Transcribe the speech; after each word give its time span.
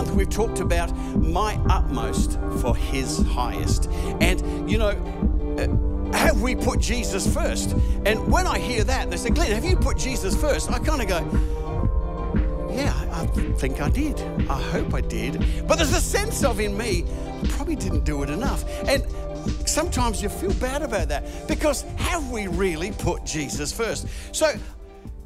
month 0.00 0.16
we've 0.16 0.30
talked 0.30 0.60
about 0.60 0.96
my 1.18 1.56
utmost 1.68 2.38
for 2.62 2.74
his 2.74 3.18
highest. 3.26 3.90
And, 4.22 4.70
you 4.70 4.78
know, 4.78 4.92
uh, 5.58 6.16
have 6.16 6.40
we 6.40 6.56
put 6.56 6.80
Jesus 6.80 7.30
first? 7.32 7.72
And 8.06 8.32
when 8.32 8.46
I 8.46 8.58
hear 8.58 8.82
that, 8.84 9.10
they 9.10 9.18
say, 9.18 9.28
Glynn, 9.28 9.52
have 9.52 9.64
you 9.64 9.76
put 9.76 9.98
Jesus 9.98 10.34
first? 10.34 10.70
I 10.70 10.78
kind 10.78 11.02
of 11.02 11.08
go, 11.08 12.74
yeah, 12.74 12.94
I 13.12 13.26
think 13.56 13.82
I 13.82 13.90
did. 13.90 14.18
I 14.48 14.58
hope 14.58 14.94
I 14.94 15.02
did. 15.02 15.44
But 15.68 15.76
there's 15.76 15.94
a 15.94 16.00
sense 16.00 16.44
of 16.44 16.60
in 16.60 16.78
me, 16.78 17.04
I 17.42 17.46
probably 17.48 17.76
didn't 17.76 18.04
do 18.04 18.22
it 18.22 18.30
enough. 18.30 18.64
And 18.88 19.04
sometimes 19.68 20.22
you 20.22 20.30
feel 20.30 20.54
bad 20.54 20.80
about 20.80 21.08
that 21.08 21.46
because 21.46 21.82
have 21.98 22.30
we 22.30 22.46
really 22.46 22.92
put 22.92 23.26
Jesus 23.26 23.70
first? 23.70 24.08
So, 24.32 24.50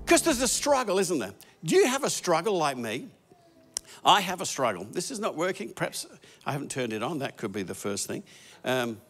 because 0.05 0.23
there's 0.23 0.43
a 0.43 0.49
struggle, 0.49 0.99
isn't 0.99 1.21
there? 1.21 1.35
Do 1.63 1.77
you 1.77 1.87
have 1.87 2.03
a 2.03 2.11
struggle 2.11 2.59
like 2.59 2.77
me? 2.77 3.07
I 4.05 4.21
have 4.21 4.41
a 4.41 4.47
struggle. 4.47 4.85
This 4.85 5.11
is 5.11 5.19
not 5.19 5.35
working. 5.35 5.71
Perhaps 5.71 6.07
I 6.45 6.53
haven't 6.53 6.71
turned 6.71 6.93
it 6.93 7.03
on. 7.03 7.21
That 7.21 7.37
could 7.37 7.53
be 7.53 7.63
the 7.63 7.75
first 7.75 8.07
thing. 8.07 8.23
Um, 8.65 9.01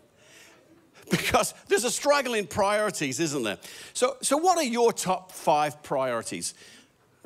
because 1.10 1.52
there's 1.68 1.84
a 1.84 1.90
struggle 1.90 2.34
in 2.34 2.46
priorities, 2.46 3.20
isn't 3.20 3.42
there? 3.42 3.58
So, 3.92 4.16
so, 4.22 4.36
what 4.36 4.56
are 4.56 4.64
your 4.64 4.92
top 4.92 5.32
five 5.32 5.82
priorities? 5.82 6.54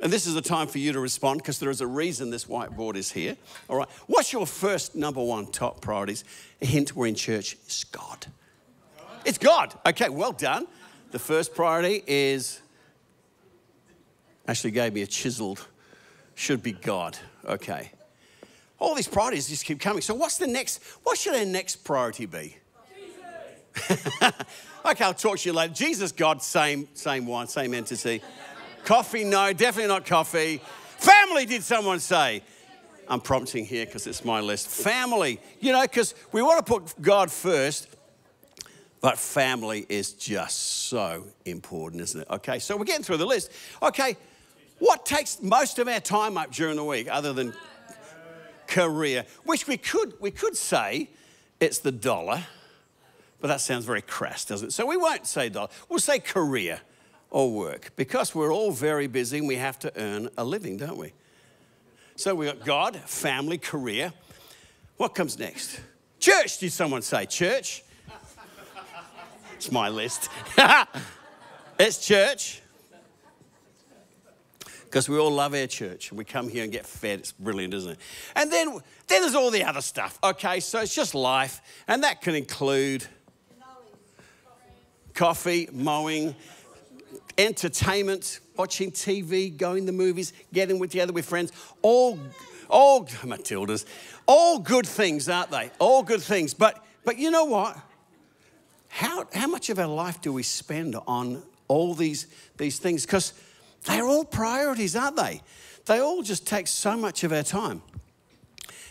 And 0.01 0.13
this 0.13 0.27
is 0.27 0.35
the 0.35 0.43
time 0.43 0.69
for 0.69 0.79
you 0.79 0.93
to 0.93 1.01
respond 1.01 1.41
because 1.41 1.59
there 1.59 1.71
is 1.71 1.81
a 1.81 1.87
reason 1.87 2.31
this 2.31 2.45
whiteboard 2.45 2.95
is 2.95 3.11
here. 3.11 3.37
All 3.69 3.77
right. 3.77 3.89
What's 4.07 4.33
your 4.33 4.47
first 4.47 4.95
number 4.95 5.23
one 5.23 5.47
top 5.47 5.81
priorities? 5.81 6.23
A 6.63 6.67
hint 6.67 6.95
we're 6.95 7.09
in 7.09 7.17
church. 7.17 7.55
It's 7.65 7.83
God. 7.83 8.27
It's 9.25 9.39
God. 9.39 9.77
Okay, 9.85 10.09
well 10.09 10.33
done. 10.33 10.67
The 11.11 11.19
first 11.19 11.55
priority 11.55 12.05
is 12.07 12.61
actually 14.47 14.71
gave 14.71 14.93
me 14.93 15.03
a 15.03 15.07
chiseled, 15.07 15.67
should 16.39 16.63
be 16.63 16.73
God. 16.73 17.19
Okay. 17.45 17.91
All 18.79 18.95
these 18.95 19.09
priorities 19.09 19.49
just 19.49 19.65
keep 19.65 19.81
coming. 19.81 20.03
So 20.03 20.15
what's 20.15 20.39
the 20.39 20.47
next, 20.47 20.83
what 21.03 21.19
should 21.19 21.35
our 21.35 21.45
next 21.45 21.77
priority 21.85 22.27
be? 22.27 22.57
okay, 24.23 25.05
I'll 25.05 25.15
talk 25.15 25.39
to 25.39 25.49
you 25.49 25.53
later. 25.53 25.75
Jesus, 25.75 26.13
God, 26.13 26.43
same, 26.43 26.89
same 26.95 27.27
one, 27.27 27.49
same 27.49 27.75
entity. 27.75 28.23
Coffee, 28.85 29.25
no, 29.25 29.53
definitely 29.53 29.89
not 29.89 30.07
coffee. 30.07 30.61
Family, 30.99 31.45
did 31.45 31.65
someone 31.65 31.99
say? 31.99 32.43
I'm 33.09 33.21
prompting 33.21 33.65
here 33.65 33.87
because 33.87 34.07
it's 34.07 34.25
my 34.25 34.41
list. 34.41 34.69
Family, 34.69 35.41
you 35.61 35.73
know, 35.73 35.83
because 35.83 36.15
we 36.31 36.43
want 36.43 36.65
to 36.65 36.73
put 36.73 37.01
God 37.03 37.33
first, 37.33 37.89
but 39.01 39.19
family 39.19 39.87
is 39.89 40.13
just 40.13 40.89
so 40.89 41.25
important, 41.45 42.03
isn't 42.03 42.21
it? 42.21 42.29
Okay, 42.31 42.59
so 42.59 42.77
we're 42.77 42.85
getting 42.85 43.05
through 43.05 43.17
the 43.17 43.27
list. 43.27 43.51
Okay, 43.83 44.17
what 44.79 45.05
takes 45.05 45.43
most 45.43 45.79
of 45.79 45.89
our 45.89 46.01
time 46.01 46.37
up 46.37 46.53
during 46.53 46.77
the 46.77 46.85
week 46.85 47.09
other 47.11 47.33
than 47.33 47.55
career? 48.67 49.25
Which 49.45 49.67
we 49.67 49.77
could, 49.77 50.15
we 50.21 50.31
could 50.31 50.57
say 50.57 51.11
it's 51.61 51.79
the 51.79 51.93
dollar, 51.93 52.45
but 53.41 53.49
that 53.49 53.61
sounds 53.61 53.85
very 53.85 54.03
crass, 54.03 54.45
doesn't 54.45 54.69
it? 54.69 54.73
So 54.73 54.87
we 54.87 54.97
won't 54.97 55.27
say 55.27 55.49
dollar, 55.49 55.69
we'll 55.89 55.99
say 55.99 56.19
career 56.19 56.81
or 57.31 57.51
work 57.53 57.91
because 57.97 58.35
we're 58.35 58.53
all 58.53 58.71
very 58.71 59.07
busy 59.07 59.39
and 59.39 59.49
we 59.49 59.57
have 59.57 59.79
to 59.81 59.93
earn 60.01 60.29
a 60.39 60.45
living, 60.45 60.77
don't 60.77 60.97
we? 60.97 61.13
So 62.17 62.35
we 62.35 62.47
got 62.47 62.65
God, 62.65 62.97
family, 62.97 63.59
career. 63.59 64.13
What 64.97 65.15
comes 65.15 65.39
next? 65.39 65.81
Church, 66.19 66.59
did 66.59 66.73
someone 66.73 67.03
say? 67.03 67.27
Church? 67.27 67.85
It's 69.55 69.73
my 69.73 69.89
list. 69.89 70.29
it's 71.79 72.05
church 72.05 72.63
because 74.89 75.09
we 75.09 75.19
all 75.19 75.31
love 75.31 75.55
our 75.55 75.67
church 75.67 76.11
and 76.11 76.19
we 76.19 76.25
come 76.25 76.49
here 76.49 76.63
and 76.63 76.73
get 76.73 76.87
fed. 76.87 77.19
It's 77.21 77.33
brilliant, 77.33 77.75
isn't 77.75 77.93
it? 77.93 77.99
And 78.35 78.51
then, 78.51 78.73
then 79.07 79.23
there's 79.23 79.35
all 79.35 79.51
the 79.51 79.63
other 79.63 79.83
stuff. 79.83 80.19
Okay, 80.25 80.61
so 80.61 80.81
it's 80.81 80.95
just 80.95 81.15
life, 81.15 81.61
and 81.87 82.03
that 82.05 82.23
can 82.23 82.35
include 82.35 83.07
coffee, 85.13 85.69
mowing, 85.73 86.35
entertainment, 87.37 88.41
watching 88.57 88.91
TV, 88.91 89.55
going 89.55 89.85
to 89.87 89.93
movies, 89.93 90.33
getting 90.53 90.81
together 90.81 91.13
with 91.13 91.27
friends. 91.27 91.53
All, 91.83 92.19
all 92.71 93.05
Matildas, 93.05 93.85
all 94.27 94.59
good 94.59 94.87
things, 94.87 95.29
aren't 95.29 95.51
they? 95.51 95.71
All 95.79 96.03
good 96.03 96.23
things. 96.23 96.55
But, 96.55 96.83
but 97.05 97.19
you 97.19 97.31
know 97.31 97.45
what? 97.45 97.77
How, 98.89 99.27
how 99.35 99.49
much 99.49 99.69
of 99.69 99.79
our 99.79 99.87
life 99.87 100.23
do 100.23 100.33
we 100.33 100.43
spend 100.43 100.97
on 101.07 101.43
all 101.69 101.95
these, 101.95 102.27
these 102.57 102.79
things? 102.79 103.05
Because 103.05 103.35
they're 103.85 104.07
all 104.07 104.25
priorities, 104.25 104.97
aren't 104.97 105.17
they? 105.17 105.41
They 105.87 106.01
all 106.01 106.23
just 106.23 106.47
take 106.47 106.67
so 106.67 106.97
much 106.97 107.25
of 107.25 107.33
our 107.33 107.43
time. 107.43 107.83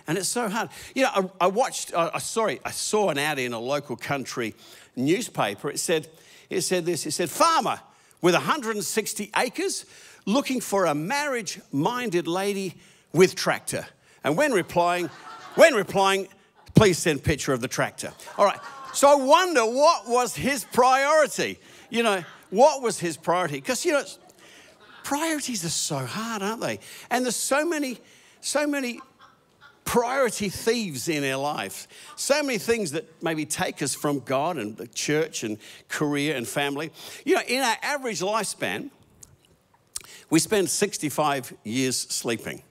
And 0.07 0.17
it's 0.17 0.29
so 0.29 0.47
hard. 0.47 0.69
You 0.95 1.03
know, 1.03 1.31
I, 1.39 1.45
I 1.45 1.47
watched, 1.47 1.93
I, 1.93 2.17
sorry, 2.19 2.59
I 2.63 2.71
saw 2.71 3.09
an 3.09 3.17
ad 3.17 3.39
in 3.39 3.53
a 3.53 3.59
local 3.59 3.95
country 3.97 4.55
newspaper. 4.95 5.69
It 5.69 5.79
said, 5.79 6.07
it 6.49 6.61
said 6.61 6.85
this, 6.85 7.05
it 7.05 7.11
said, 7.11 7.29
farmer 7.29 7.79
with 8.21 8.33
160 8.33 9.31
acres 9.35 9.85
looking 10.25 10.61
for 10.61 10.85
a 10.85 10.95
marriage-minded 10.95 12.27
lady 12.27 12.75
with 13.13 13.35
tractor. 13.35 13.85
And 14.23 14.37
when 14.37 14.51
replying, 14.51 15.09
when 15.55 15.73
replying, 15.73 16.27
please 16.73 16.97
send 16.97 17.23
picture 17.23 17.53
of 17.53 17.61
the 17.61 17.67
tractor. 17.67 18.13
All 18.37 18.45
right. 18.45 18.59
So 18.93 19.09
I 19.09 19.15
wonder 19.15 19.61
what 19.61 20.07
was 20.07 20.35
his 20.35 20.63
priority? 20.65 21.59
You 21.89 22.03
know, 22.03 22.23
what 22.49 22.81
was 22.81 22.99
his 22.99 23.17
priority? 23.17 23.55
Because, 23.55 23.85
you 23.85 23.93
know, 23.93 24.03
priorities 25.07 25.63
are 25.63 25.69
so 25.69 26.05
hard, 26.05 26.41
aren't 26.41 26.59
they? 26.59 26.79
And 27.09 27.23
there's 27.23 27.37
so 27.37 27.65
many, 27.65 27.97
so 28.41 28.67
many 28.67 28.99
priority 29.85 30.49
thieves 30.49 31.07
in 31.07 31.23
our 31.23 31.41
life. 31.41 31.87
So 32.17 32.43
many 32.43 32.57
things 32.57 32.91
that 32.91 33.05
maybe 33.23 33.45
take 33.45 33.81
us 33.81 33.95
from 33.95 34.19
God 34.19 34.57
and 34.57 34.75
the 34.75 34.85
church 34.85 35.43
and 35.43 35.59
career 35.87 36.35
and 36.35 36.45
family. 36.45 36.91
You 37.23 37.35
know, 37.35 37.41
in 37.47 37.63
our 37.63 37.77
average 37.81 38.19
lifespan, 38.19 38.89
we 40.29 40.39
spend 40.39 40.69
65 40.69 41.53
years 41.63 41.97
sleeping. 41.97 42.61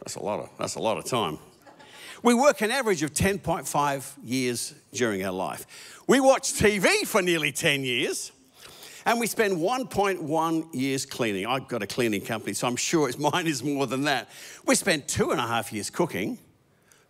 That's 0.00 0.16
a 0.16 0.22
lot 0.22 0.40
of, 0.40 0.50
that's 0.58 0.74
a 0.74 0.80
lot 0.80 0.98
of 0.98 1.06
time. 1.06 1.38
We 2.22 2.34
work 2.34 2.60
an 2.60 2.70
average 2.70 3.02
of 3.02 3.14
10.5 3.14 4.12
years 4.22 4.74
during 4.92 5.24
our 5.24 5.32
life. 5.32 5.66
We 6.06 6.20
watch 6.20 6.52
TV 6.52 7.06
for 7.06 7.22
nearly 7.22 7.52
10 7.52 7.84
years. 7.84 8.32
And 9.06 9.20
we 9.20 9.28
spend 9.28 9.58
1.1 9.58 10.74
years 10.74 11.06
cleaning. 11.06 11.46
I've 11.46 11.68
got 11.68 11.80
a 11.80 11.86
cleaning 11.86 12.22
company, 12.22 12.54
so 12.54 12.66
I'm 12.66 12.74
sure 12.74 13.08
it's 13.08 13.18
mine 13.32 13.46
is 13.46 13.62
more 13.62 13.86
than 13.86 14.02
that. 14.02 14.28
We 14.66 14.74
spend 14.74 15.06
two 15.06 15.30
and 15.30 15.40
a 15.40 15.46
half 15.46 15.72
years 15.72 15.90
cooking, 15.90 16.38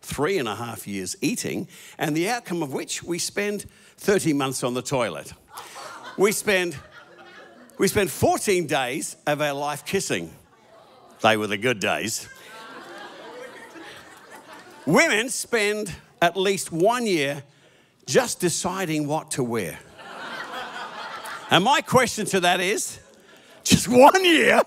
three 0.01 0.37
and 0.37 0.47
a 0.47 0.55
half 0.55 0.87
years 0.87 1.15
eating, 1.21 1.67
and 1.97 2.15
the 2.15 2.29
outcome 2.29 2.61
of 2.61 2.71
which 2.71 3.01
we 3.01 3.17
spend 3.17 3.65
30 3.97 4.33
months 4.33 4.63
on 4.63 4.75
the 4.75 4.81
toilet. 4.83 5.33
We 6.19 6.31
spend, 6.31 6.77
we 7.79 7.87
spend 7.87 8.11
14 8.11 8.67
days 8.67 9.17
of 9.25 9.41
our 9.41 9.53
life 9.53 9.83
kissing. 9.83 10.31
They 11.21 11.35
were 11.35 11.47
the 11.47 11.57
good 11.57 11.79
days. 11.79 12.29
Women 14.85 15.29
spend 15.29 15.93
at 16.21 16.37
least 16.37 16.71
one 16.71 17.07
year 17.07 17.43
just 18.05 18.39
deciding 18.39 19.07
what 19.07 19.31
to 19.31 19.43
wear. 19.43 19.79
And 21.49 21.63
my 21.63 21.81
question 21.81 22.25
to 22.27 22.39
that 22.41 22.59
is 22.59 22.99
just 23.63 23.87
one 23.87 24.23
year? 24.23 24.61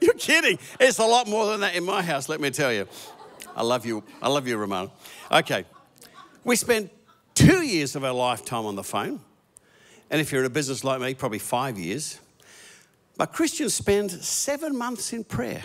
You're 0.00 0.14
kidding. 0.14 0.58
It's 0.80 0.98
a 0.98 1.04
lot 1.04 1.28
more 1.28 1.46
than 1.46 1.60
that 1.60 1.74
in 1.74 1.84
my 1.84 2.02
house, 2.02 2.28
let 2.28 2.40
me 2.40 2.50
tell 2.50 2.72
you. 2.72 2.86
I 3.56 3.62
love 3.62 3.86
you. 3.86 4.02
I 4.20 4.28
love 4.28 4.48
you, 4.48 4.56
Romana. 4.56 4.90
Okay. 5.30 5.64
We 6.42 6.56
spend 6.56 6.90
two 7.34 7.62
years 7.62 7.94
of 7.96 8.04
our 8.04 8.12
lifetime 8.12 8.66
on 8.66 8.74
the 8.74 8.82
phone. 8.82 9.20
And 10.10 10.20
if 10.20 10.32
you're 10.32 10.42
in 10.42 10.46
a 10.46 10.50
business 10.50 10.84
like 10.84 11.00
me, 11.00 11.14
probably 11.14 11.38
five 11.38 11.78
years. 11.78 12.20
But 13.16 13.32
Christians 13.32 13.74
spend 13.74 14.10
seven 14.10 14.76
months 14.76 15.12
in 15.12 15.24
prayer 15.24 15.62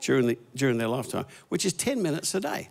during, 0.00 0.26
the, 0.26 0.38
during 0.54 0.78
their 0.78 0.88
lifetime, 0.88 1.26
which 1.48 1.66
is 1.66 1.72
10 1.74 2.02
minutes 2.02 2.34
a 2.34 2.40
day. 2.40 2.70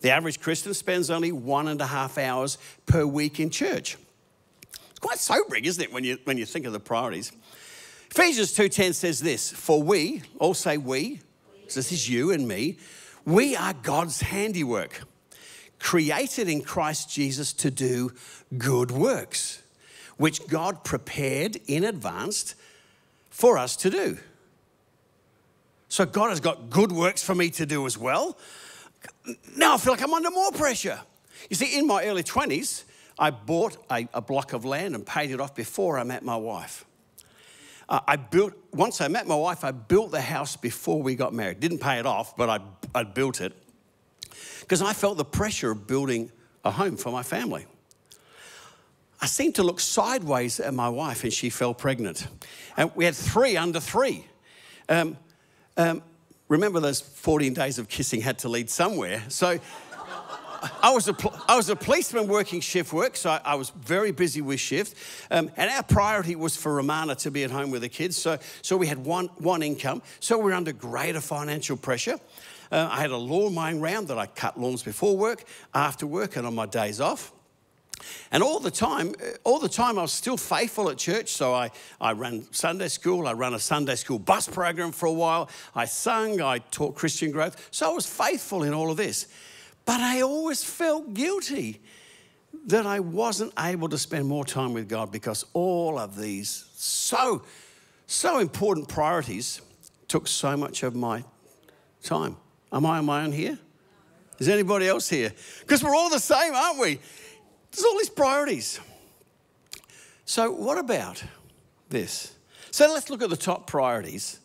The 0.00 0.10
average 0.10 0.40
Christian 0.40 0.72
spends 0.72 1.10
only 1.10 1.32
one 1.32 1.68
and 1.68 1.80
a 1.80 1.86
half 1.86 2.16
hours 2.16 2.58
per 2.86 3.04
week 3.04 3.40
in 3.40 3.50
church 3.50 3.98
quite 5.00 5.18
sobering, 5.18 5.64
isn't 5.64 5.82
it, 5.82 5.92
when 5.92 6.04
you, 6.04 6.18
when 6.24 6.38
you 6.38 6.46
think 6.46 6.66
of 6.66 6.72
the 6.72 6.80
priorities? 6.80 7.32
Ephesians 8.10 8.54
2.10 8.56 8.94
says 8.94 9.20
this, 9.20 9.50
For 9.50 9.82
we, 9.82 10.22
all 10.38 10.54
say 10.54 10.76
we, 10.76 11.20
so 11.68 11.80
this 11.80 11.92
is 11.92 12.08
you 12.08 12.32
and 12.32 12.46
me, 12.46 12.76
we 13.24 13.54
are 13.54 13.72
God's 13.72 14.20
handiwork, 14.20 15.02
created 15.78 16.48
in 16.48 16.62
Christ 16.62 17.10
Jesus 17.10 17.52
to 17.54 17.70
do 17.70 18.12
good 18.58 18.90
works, 18.90 19.62
which 20.16 20.46
God 20.48 20.84
prepared 20.84 21.56
in 21.66 21.84
advance 21.84 22.54
for 23.30 23.56
us 23.56 23.76
to 23.76 23.90
do. 23.90 24.18
So 25.88 26.04
God 26.06 26.30
has 26.30 26.40
got 26.40 26.70
good 26.70 26.92
works 26.92 27.22
for 27.22 27.34
me 27.34 27.50
to 27.50 27.66
do 27.66 27.86
as 27.86 27.96
well. 27.96 28.38
Now 29.56 29.74
I 29.74 29.78
feel 29.78 29.92
like 29.92 30.02
I'm 30.02 30.14
under 30.14 30.30
more 30.30 30.52
pressure. 30.52 31.00
You 31.48 31.56
see, 31.56 31.78
in 31.78 31.86
my 31.86 32.04
early 32.04 32.22
20s, 32.22 32.84
I 33.20 33.30
bought 33.30 33.76
a, 33.90 34.08
a 34.14 34.22
block 34.22 34.54
of 34.54 34.64
land 34.64 34.94
and 34.94 35.06
paid 35.06 35.30
it 35.30 35.40
off 35.40 35.54
before 35.54 35.98
I 35.98 36.04
met 36.04 36.24
my 36.24 36.36
wife. 36.36 36.86
uh, 37.88 38.00
I 38.08 38.16
built, 38.16 38.54
once 38.72 39.02
I 39.02 39.08
met 39.08 39.26
my 39.26 39.36
wife, 39.36 39.62
I 39.62 39.72
built 39.72 40.10
the 40.10 40.22
house 40.22 40.56
before 40.56 41.02
we 41.02 41.14
got 41.14 41.34
married. 41.34 41.60
Didn't 41.60 41.80
pay 41.80 41.98
it 41.98 42.06
off, 42.06 42.34
but 42.34 42.48
I, 42.48 42.60
I 42.94 43.04
built 43.04 43.42
it 43.42 43.52
because 44.60 44.80
I 44.80 44.94
felt 44.94 45.18
the 45.18 45.24
pressure 45.24 45.70
of 45.70 45.86
building 45.86 46.32
a 46.64 46.70
home 46.70 46.96
for 46.96 47.12
my 47.12 47.22
family. 47.22 47.66
I 49.20 49.26
seemed 49.26 49.56
to 49.56 49.62
look 49.62 49.80
sideways 49.80 50.58
at 50.60 50.72
my 50.72 50.88
wife 50.88 51.24
and 51.24 51.32
she 51.32 51.50
fell 51.50 51.74
pregnant. 51.74 52.26
And 52.76 52.90
we 52.94 53.04
had 53.04 53.14
three 53.14 53.56
under 53.56 53.80
three. 53.80 54.24
Um, 54.88 55.18
um, 55.76 56.02
remember 56.48 56.80
those 56.80 57.00
14 57.00 57.52
days 57.52 57.78
of 57.78 57.88
kissing 57.88 58.22
had 58.22 58.38
to 58.38 58.48
lead 58.48 58.70
somewhere. 58.70 59.22
So 59.28 59.58
I 60.82 60.92
was, 60.92 61.08
a, 61.08 61.14
I 61.48 61.56
was 61.56 61.68
a 61.68 61.76
policeman 61.76 62.26
working 62.28 62.60
shift 62.60 62.92
work, 62.92 63.16
so 63.16 63.30
I, 63.30 63.40
I 63.44 63.54
was 63.54 63.70
very 63.70 64.12
busy 64.12 64.40
with 64.40 64.60
shift. 64.60 64.96
Um, 65.30 65.50
and 65.56 65.70
our 65.70 65.82
priority 65.82 66.36
was 66.36 66.56
for 66.56 66.74
Romana 66.74 67.14
to 67.16 67.30
be 67.30 67.44
at 67.44 67.50
home 67.50 67.70
with 67.70 67.82
the 67.82 67.88
kids. 67.88 68.16
So, 68.16 68.38
so 68.62 68.76
we 68.76 68.86
had 68.86 68.98
one, 68.98 69.26
one 69.38 69.62
income. 69.62 70.02
So 70.20 70.38
we 70.38 70.44
were 70.44 70.54
under 70.54 70.72
greater 70.72 71.20
financial 71.20 71.76
pressure. 71.76 72.18
Uh, 72.70 72.88
I 72.90 73.00
had 73.00 73.10
a 73.10 73.16
lawn 73.16 73.54
mowing 73.54 73.80
round 73.80 74.08
that 74.08 74.18
I 74.18 74.26
cut 74.26 74.58
lawns 74.58 74.82
before 74.82 75.16
work, 75.16 75.44
after 75.74 76.06
work, 76.06 76.36
and 76.36 76.46
on 76.46 76.54
my 76.54 76.66
days 76.66 77.00
off. 77.00 77.32
And 78.30 78.42
all 78.42 78.60
the 78.60 78.70
time, 78.70 79.14
all 79.44 79.58
the 79.58 79.68
time 79.68 79.98
I 79.98 80.02
was 80.02 80.12
still 80.12 80.36
faithful 80.36 80.88
at 80.88 80.96
church. 80.96 81.32
So 81.32 81.52
I, 81.54 81.70
I 82.00 82.12
ran 82.12 82.46
Sunday 82.52 82.88
school, 82.88 83.26
I 83.26 83.32
ran 83.32 83.54
a 83.54 83.58
Sunday 83.58 83.96
school 83.96 84.18
bus 84.18 84.48
program 84.48 84.92
for 84.92 85.06
a 85.06 85.12
while, 85.12 85.50
I 85.74 85.84
sung, 85.84 86.40
I 86.40 86.58
taught 86.58 86.94
Christian 86.94 87.30
growth. 87.30 87.68
So 87.70 87.90
I 87.90 87.94
was 87.94 88.06
faithful 88.06 88.62
in 88.62 88.72
all 88.72 88.90
of 88.90 88.96
this. 88.96 89.26
But 89.84 90.00
I 90.00 90.22
always 90.22 90.62
felt 90.62 91.14
guilty 91.14 91.80
that 92.66 92.86
I 92.86 93.00
wasn't 93.00 93.52
able 93.58 93.88
to 93.88 93.98
spend 93.98 94.26
more 94.26 94.44
time 94.44 94.72
with 94.72 94.88
God 94.88 95.12
because 95.12 95.44
all 95.52 95.98
of 95.98 96.16
these 96.16 96.66
so, 96.74 97.42
so 98.06 98.38
important 98.38 98.88
priorities 98.88 99.60
took 100.08 100.26
so 100.26 100.56
much 100.56 100.82
of 100.82 100.94
my 100.94 101.24
time. 102.02 102.36
Am 102.72 102.86
I 102.86 102.98
on 102.98 103.06
my 103.06 103.24
own 103.24 103.32
here? 103.32 103.58
Is 104.38 104.48
anybody 104.48 104.88
else 104.88 105.08
here? 105.08 105.32
Because 105.60 105.82
we're 105.82 105.94
all 105.94 106.10
the 106.10 106.18
same, 106.18 106.54
aren't 106.54 106.80
we? 106.80 106.98
There's 107.70 107.84
all 107.84 107.98
these 107.98 108.08
priorities. 108.08 108.80
So, 110.24 110.50
what 110.50 110.78
about 110.78 111.22
this? 111.88 112.34
So, 112.70 112.92
let's 112.92 113.10
look 113.10 113.22
at 113.22 113.30
the 113.30 113.36
top 113.36 113.66
priorities 113.66 114.40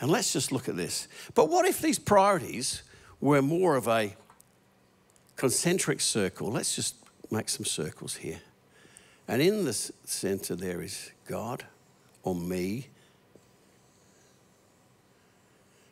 and 0.00 0.10
let's 0.10 0.32
just 0.32 0.52
look 0.52 0.68
at 0.68 0.76
this. 0.76 1.08
But 1.34 1.48
what 1.48 1.66
if 1.66 1.80
these 1.80 1.98
priorities 1.98 2.82
were 3.20 3.40
more 3.40 3.76
of 3.76 3.88
a 3.88 4.14
concentric 5.42 6.00
circle. 6.00 6.52
Let's 6.52 6.76
just 6.76 6.94
make 7.32 7.48
some 7.48 7.64
circles 7.64 8.14
here. 8.14 8.38
And 9.26 9.42
in 9.42 9.64
the 9.64 9.72
center, 9.72 10.54
there 10.54 10.80
is 10.80 11.10
God 11.26 11.64
or 12.22 12.32
me. 12.32 12.86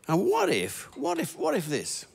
And 0.07 0.25
what 0.27 0.51
if, 0.51 0.97
what 0.97 1.19
if, 1.19 1.37
what 1.37 1.57
if 1.57 1.67
this? 1.67 2.07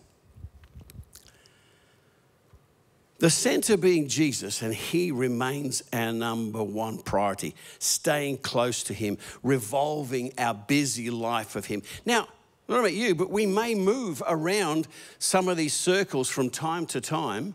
The 3.17 3.29
center 3.29 3.75
being 3.75 4.07
Jesus, 4.07 4.61
and 4.61 4.73
He 4.73 5.11
remains 5.11 5.83
our 5.91 6.13
number 6.13 6.63
one 6.63 6.99
priority, 6.99 7.53
staying 7.79 8.37
close 8.37 8.81
to 8.83 8.93
Him, 8.93 9.17
revolving 9.43 10.31
our 10.37 10.53
busy 10.53 11.09
life 11.09 11.57
of 11.57 11.65
Him. 11.65 11.81
Now, 12.05 12.29
I 12.67 12.71
don't 12.71 12.81
know 12.81 12.87
about 12.87 12.97
you, 12.97 13.13
but 13.13 13.29
we 13.29 13.45
may 13.45 13.75
move 13.75 14.23
around 14.27 14.87
some 15.19 15.47
of 15.47 15.55
these 15.55 15.73
circles 15.73 16.29
from 16.29 16.49
time 16.49 16.87
to 16.87 17.01
time 17.01 17.53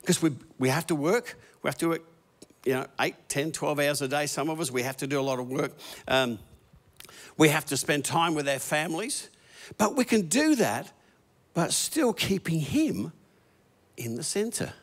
because 0.00 0.22
we, 0.22 0.30
we 0.58 0.68
have 0.68 0.86
to 0.86 0.94
work. 0.94 1.36
We 1.62 1.68
have 1.68 1.78
to 1.78 1.88
work, 1.88 2.02
you 2.64 2.74
know, 2.74 2.86
8, 3.00 3.14
10, 3.28 3.50
12 3.50 3.80
hours 3.80 4.02
a 4.02 4.08
day. 4.08 4.26
Some 4.26 4.48
of 4.48 4.60
us, 4.60 4.70
we 4.70 4.82
have 4.82 4.96
to 4.98 5.08
do 5.08 5.20
a 5.20 5.22
lot 5.22 5.40
of 5.40 5.48
work. 5.48 5.72
Um, 6.06 6.38
we 7.36 7.48
have 7.48 7.64
to 7.66 7.76
spend 7.76 8.04
time 8.04 8.36
with 8.36 8.48
our 8.48 8.60
families. 8.60 9.30
But 9.78 9.96
we 9.96 10.04
can 10.04 10.28
do 10.28 10.54
that, 10.56 10.92
but 11.54 11.72
still 11.72 12.12
keeping 12.12 12.60
Him 12.60 13.12
in 13.96 14.14
the 14.14 14.22
center. 14.22 14.74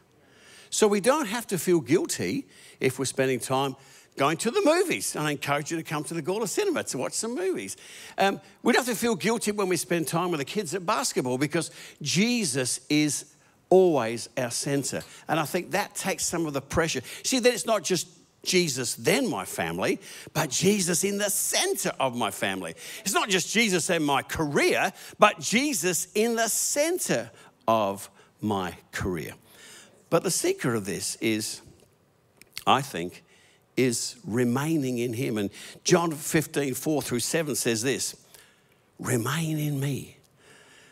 So 0.69 0.87
we 0.87 0.99
don't 0.99 1.27
have 1.27 1.47
to 1.47 1.57
feel 1.57 1.79
guilty 1.79 2.47
if 2.81 2.99
we're 2.99 3.05
spending 3.05 3.39
time 3.39 3.75
going 4.19 4.35
to 4.35 4.51
the 4.51 4.61
movies. 4.65 5.15
And 5.15 5.25
I 5.25 5.31
encourage 5.31 5.71
you 5.71 5.77
to 5.77 5.83
come 5.83 6.03
to 6.03 6.13
the 6.13 6.21
Gawler 6.21 6.45
Cinema 6.45 6.83
to 6.83 6.97
watch 6.97 7.13
some 7.13 7.35
movies. 7.35 7.77
Um, 8.17 8.41
we 8.61 8.73
don't 8.73 8.85
have 8.85 8.93
to 8.93 8.99
feel 8.99 9.15
guilty 9.15 9.53
when 9.53 9.69
we 9.69 9.77
spend 9.77 10.09
time 10.09 10.29
with 10.29 10.39
the 10.39 10.45
kids 10.45 10.75
at 10.75 10.85
basketball 10.85 11.37
because 11.37 11.71
Jesus 12.01 12.81
is 12.89 13.33
always 13.69 14.27
our 14.37 14.51
center. 14.51 15.03
And 15.29 15.39
I 15.39 15.45
think 15.45 15.71
that 15.71 15.95
takes 15.95 16.25
some 16.25 16.45
of 16.45 16.51
the 16.51 16.59
pressure. 16.59 16.99
See, 17.23 17.39
that 17.39 17.53
it's 17.53 17.65
not 17.65 17.81
just 17.81 18.09
Jesus, 18.43 18.95
then 18.95 19.29
my 19.29 19.45
family, 19.45 20.01
but 20.33 20.49
Jesus 20.49 21.05
in 21.05 21.17
the 21.17 21.29
center 21.29 21.93
of 21.97 22.13
my 22.13 22.29
family. 22.29 22.75
It's 23.05 23.13
not 23.13 23.29
just 23.29 23.53
Jesus 23.53 23.89
and 23.89 24.05
my 24.05 24.21
career, 24.21 24.91
but 25.17 25.39
Jesus 25.39 26.09
in 26.13 26.35
the 26.35 26.49
center 26.49 27.31
of 27.69 28.09
my 28.41 28.75
career. 28.91 29.31
But 30.09 30.23
the 30.23 30.31
secret 30.31 30.75
of 30.75 30.85
this 30.85 31.15
is, 31.21 31.61
I 32.67 32.81
think, 32.81 33.23
is 33.79 34.17
remaining 34.25 34.97
in 34.97 35.13
Him. 35.13 35.37
And 35.37 35.49
John 35.83 36.11
15, 36.11 36.73
4 36.73 37.01
through 37.01 37.19
7 37.19 37.55
says 37.55 37.81
this 37.81 38.15
remain 38.99 39.57
in 39.57 39.79
me. 39.79 40.17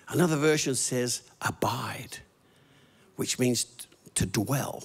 Another 0.09 0.37
version 0.37 0.75
says 0.75 1.21
abide, 1.41 2.19
which 3.17 3.39
means 3.39 3.65
to 4.15 4.25
dwell. 4.25 4.83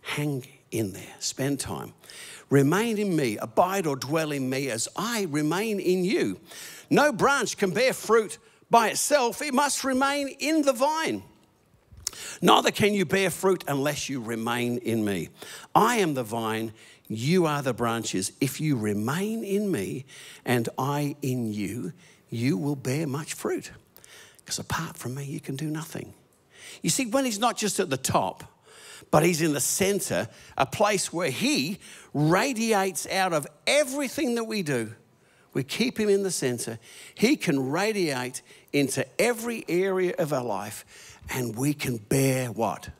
Hang 0.00 0.46
in 0.70 0.92
there, 0.92 1.14
spend 1.18 1.60
time. 1.60 1.92
Remain 2.48 2.96
in 2.96 3.14
me, 3.14 3.36
abide 3.36 3.86
or 3.86 3.96
dwell 3.96 4.32
in 4.32 4.48
me 4.48 4.70
as 4.70 4.88
I 4.96 5.26
remain 5.28 5.80
in 5.80 6.04
you. 6.04 6.40
No 6.88 7.12
branch 7.12 7.58
can 7.58 7.70
bear 7.70 7.92
fruit 7.92 8.38
by 8.70 8.88
itself, 8.88 9.40
it 9.42 9.54
must 9.54 9.84
remain 9.84 10.28
in 10.28 10.62
the 10.62 10.72
vine. 10.72 11.22
Neither 12.40 12.70
can 12.70 12.94
you 12.94 13.04
bear 13.04 13.30
fruit 13.30 13.64
unless 13.66 14.08
you 14.08 14.20
remain 14.20 14.78
in 14.78 15.04
me. 15.04 15.28
I 15.74 15.96
am 15.96 16.14
the 16.14 16.22
vine, 16.22 16.72
you 17.08 17.46
are 17.46 17.62
the 17.62 17.72
branches. 17.72 18.32
If 18.40 18.60
you 18.60 18.76
remain 18.76 19.44
in 19.44 19.70
me 19.70 20.04
and 20.44 20.68
I 20.78 21.16
in 21.22 21.52
you, 21.52 21.92
you 22.28 22.56
will 22.56 22.76
bear 22.76 23.06
much 23.06 23.34
fruit. 23.34 23.70
Because 24.38 24.58
apart 24.58 24.96
from 24.96 25.14
me, 25.14 25.24
you 25.24 25.40
can 25.40 25.56
do 25.56 25.68
nothing. 25.70 26.14
You 26.82 26.90
see, 26.90 27.06
when 27.06 27.24
he's 27.24 27.38
not 27.38 27.56
just 27.56 27.80
at 27.80 27.90
the 27.90 27.96
top, 27.96 28.44
but 29.10 29.24
he's 29.24 29.40
in 29.40 29.52
the 29.52 29.60
center, 29.60 30.28
a 30.56 30.66
place 30.66 31.12
where 31.12 31.30
he 31.30 31.78
radiates 32.12 33.06
out 33.06 33.32
of 33.32 33.46
everything 33.66 34.34
that 34.34 34.44
we 34.44 34.62
do. 34.62 34.94
We 35.54 35.64
keep 35.64 35.98
him 35.98 36.08
in 36.08 36.22
the 36.22 36.30
center. 36.30 36.78
He 37.14 37.36
can 37.36 37.70
radiate 37.70 38.42
into 38.72 39.06
every 39.20 39.64
area 39.68 40.14
of 40.18 40.32
our 40.32 40.44
life 40.44 41.17
and 41.30 41.56
we 41.56 41.74
can 41.74 41.96
bear 41.96 42.46
what? 42.48 42.90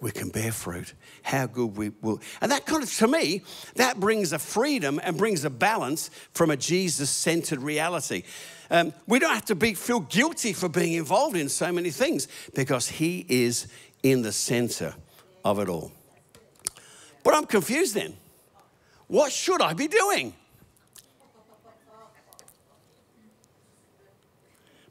We 0.00 0.10
can 0.10 0.30
bear 0.30 0.50
fruit. 0.50 0.94
How 1.22 1.46
good 1.46 1.76
we 1.76 1.90
will. 2.02 2.20
And 2.40 2.50
that 2.50 2.66
kind 2.66 2.82
of, 2.82 2.92
to 2.94 3.06
me, 3.06 3.42
that 3.76 4.00
brings 4.00 4.32
a 4.32 4.38
freedom 4.38 5.00
and 5.02 5.16
brings 5.16 5.44
a 5.44 5.50
balance 5.50 6.10
from 6.32 6.50
a 6.50 6.56
Jesus 6.56 7.08
centered 7.08 7.60
reality. 7.60 8.24
Um, 8.68 8.92
we 9.06 9.20
don't 9.20 9.32
have 9.32 9.44
to 9.44 9.54
be, 9.54 9.74
feel 9.74 10.00
guilty 10.00 10.52
for 10.54 10.68
being 10.68 10.94
involved 10.94 11.36
in 11.36 11.48
so 11.48 11.70
many 11.70 11.90
things 11.90 12.26
because 12.52 12.88
He 12.88 13.24
is 13.28 13.68
in 14.02 14.22
the 14.22 14.32
center 14.32 14.94
of 15.44 15.60
it 15.60 15.68
all. 15.68 15.92
But 17.22 17.36
I'm 17.36 17.46
confused 17.46 17.94
then. 17.94 18.16
What 19.06 19.30
should 19.30 19.62
I 19.62 19.72
be 19.72 19.86
doing? 19.86 20.34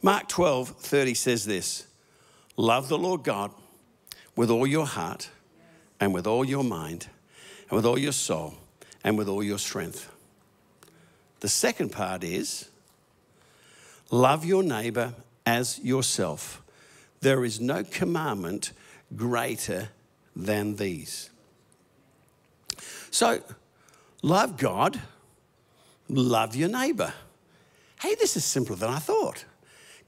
Mark 0.02 0.30
12, 0.30 0.70
30 0.70 1.14
says 1.14 1.46
this 1.46 1.88
Love 2.62 2.90
the 2.90 2.98
Lord 2.98 3.24
God 3.24 3.50
with 4.36 4.52
all 4.52 4.68
your 4.68 4.86
heart 4.86 5.32
and 6.00 6.14
with 6.14 6.28
all 6.28 6.46
your 6.46 6.64
mind 6.64 7.08
and 7.68 7.72
with 7.72 7.88
all 7.88 7.98
your 7.98 8.12
soul 8.12 8.54
and 9.04 9.18
with 9.18 9.28
all 9.28 9.42
your 9.42 9.58
strength. 9.58 10.12
The 11.40 11.50
second 11.50 11.92
part 11.92 12.24
is 12.24 12.70
love 14.12 14.46
your 14.46 14.62
neighbor 14.62 15.16
as 15.44 15.80
yourself. 15.80 16.62
There 17.22 17.44
is 17.44 17.60
no 17.60 17.84
commandment 17.84 18.74
greater 19.16 19.90
than 20.36 20.76
these. 20.76 21.32
So, 23.10 23.42
love 24.22 24.58
God, 24.58 25.02
love 26.08 26.56
your 26.56 26.70
neighbor. 26.70 27.12
Hey, 28.02 28.14
this 28.14 28.38
is 28.38 28.46
simpler 28.46 28.76
than 28.76 28.92
I 28.92 29.00
thought. 29.00 29.46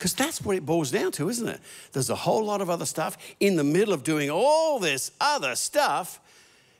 Because 0.04 0.16
that's 0.16 0.42
what 0.42 0.58
it 0.58 0.66
boils 0.66 0.92
down 0.92 1.14
to, 1.14 1.30
isn't 1.30 1.48
it? 1.48 1.62
There's 1.94 2.10
a 2.10 2.16
whole 2.16 2.44
lot 2.44 2.60
of 2.60 2.70
other 2.70 2.86
stuff. 2.86 3.18
In 3.40 3.56
the 3.56 3.64
middle 3.64 3.94
of 3.94 4.04
doing 4.04 4.30
all 4.30 4.78
this 4.78 5.12
other 5.22 5.56
stuff, 5.56 6.20